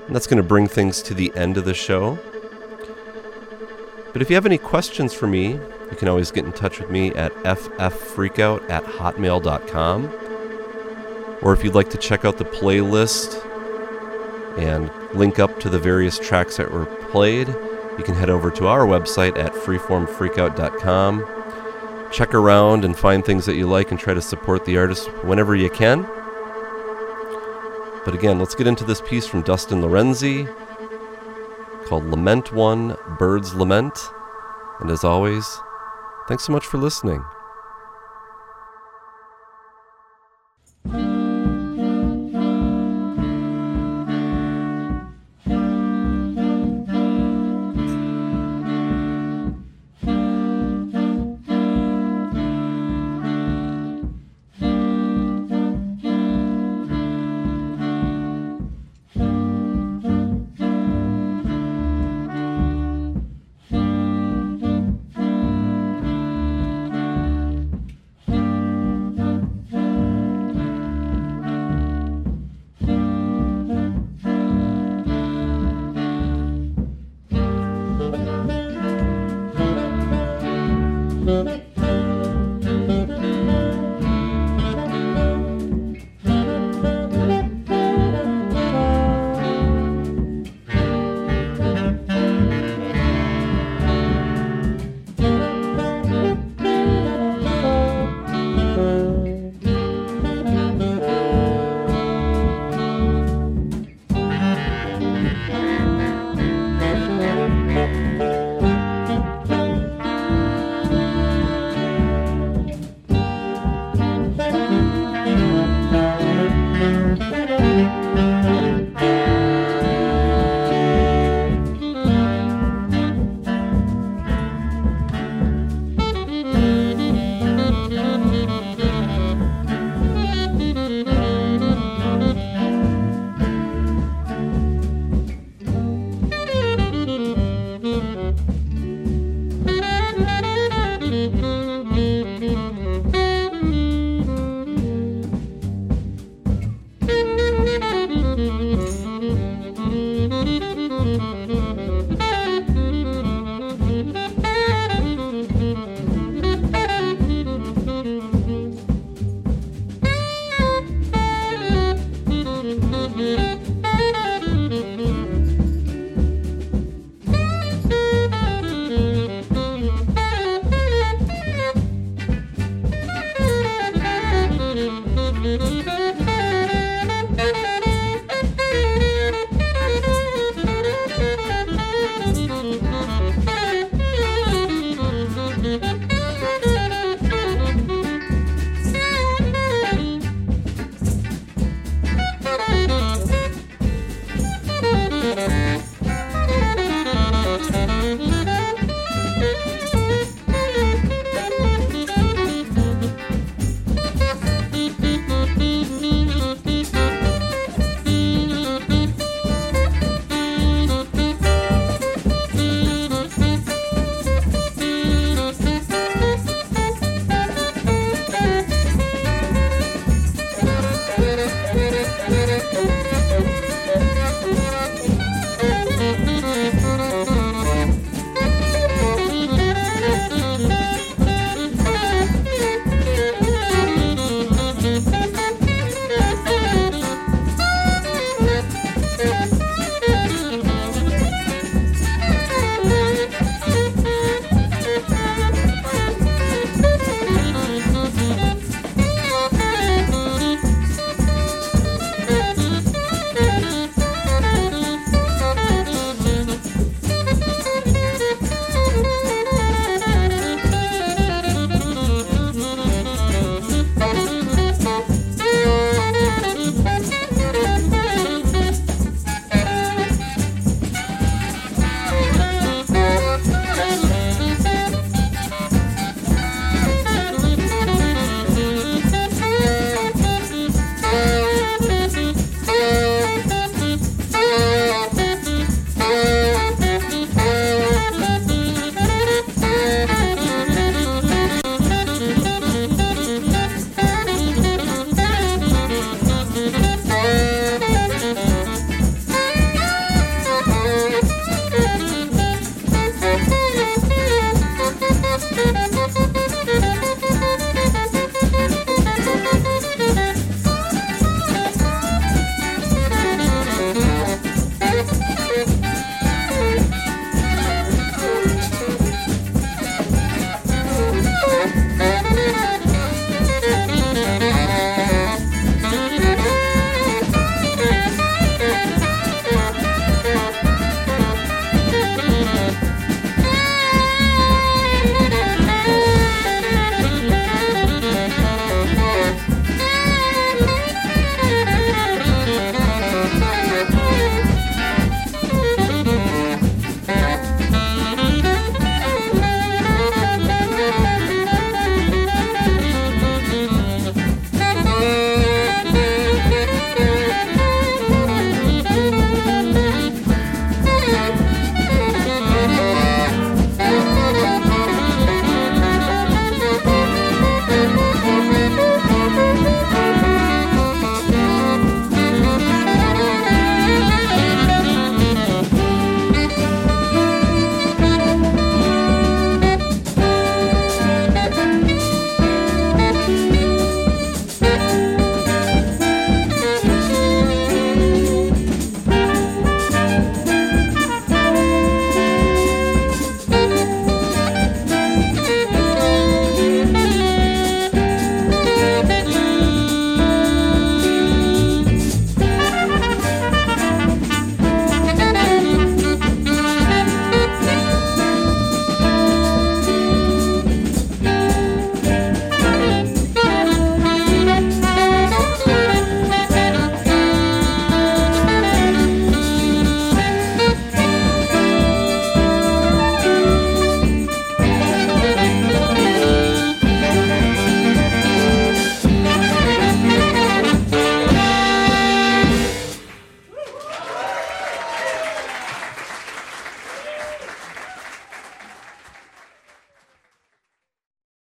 And 0.08 0.16
that's 0.16 0.26
going 0.26 0.38
to 0.38 0.44
bring 0.44 0.68
things 0.68 1.04
to 1.04 1.14
the 1.14 1.32
end 1.36 1.58
of 1.58 1.66
the 1.66 1.76
show. 1.76 2.18
But 4.14 4.24
if 4.24 4.32
you 4.32 4.36
have 4.36 4.48
any 4.48 4.58
questions 4.58 5.14
for 5.14 5.28
me, 5.28 5.50
you 5.52 5.96
can 5.96 6.08
always 6.08 6.32
get 6.32 6.44
in 6.44 6.54
touch 6.54 6.80
with 6.80 6.90
me 6.90 7.12
at 7.12 7.32
fffreakout 7.44 8.68
at 8.68 8.84
hotmail.com. 8.84 10.06
Or 11.44 11.54
if 11.54 11.64
you'd 11.64 11.76
like 11.76 11.92
to 11.92 12.00
check 12.00 12.26
out 12.26 12.40
the 12.40 12.46
playlist 12.46 13.46
and 14.58 14.90
link 15.14 15.40
up 15.40 15.60
to 15.62 15.70
the 15.70 15.80
various 15.80 16.20
tracks 16.20 16.58
that 16.58 16.72
were 16.72 16.86
played, 16.86 17.48
you 17.48 18.04
can 18.04 18.16
head 18.16 18.30
over 18.30 18.52
to 18.52 18.68
our 18.68 18.86
website 18.86 19.38
at 19.38 19.54
freeformfreakout.com. 19.54 21.26
Check 22.12 22.34
around 22.34 22.86
and 22.86 22.98
find 22.98 23.26
things 23.26 23.46
that 23.46 23.56
you 23.56 23.68
like 23.68 23.92
and 23.92 24.00
try 24.00 24.14
to 24.14 24.22
support 24.22 24.66
the 24.66 24.78
artist 24.78 25.08
whenever 25.24 25.56
you 25.56 25.70
can. 25.70 26.04
But 28.06 28.14
again, 28.14 28.40
let's 28.40 28.56
get 28.56 28.68
into 28.68 28.86
this 28.86 29.02
piece 29.02 29.28
from 29.28 29.42
Dustin 29.42 29.82
Lorenzi 29.82 30.48
called 31.88 32.06
Lament 32.06 32.54
One 32.54 32.96
Bird's 33.18 33.54
Lament. 33.54 33.98
And 34.80 34.90
as 34.92 35.04
always, 35.04 35.60
thanks 36.28 36.44
so 36.44 36.54
much 36.54 36.66
for 36.66 36.78
listening. 36.78 37.26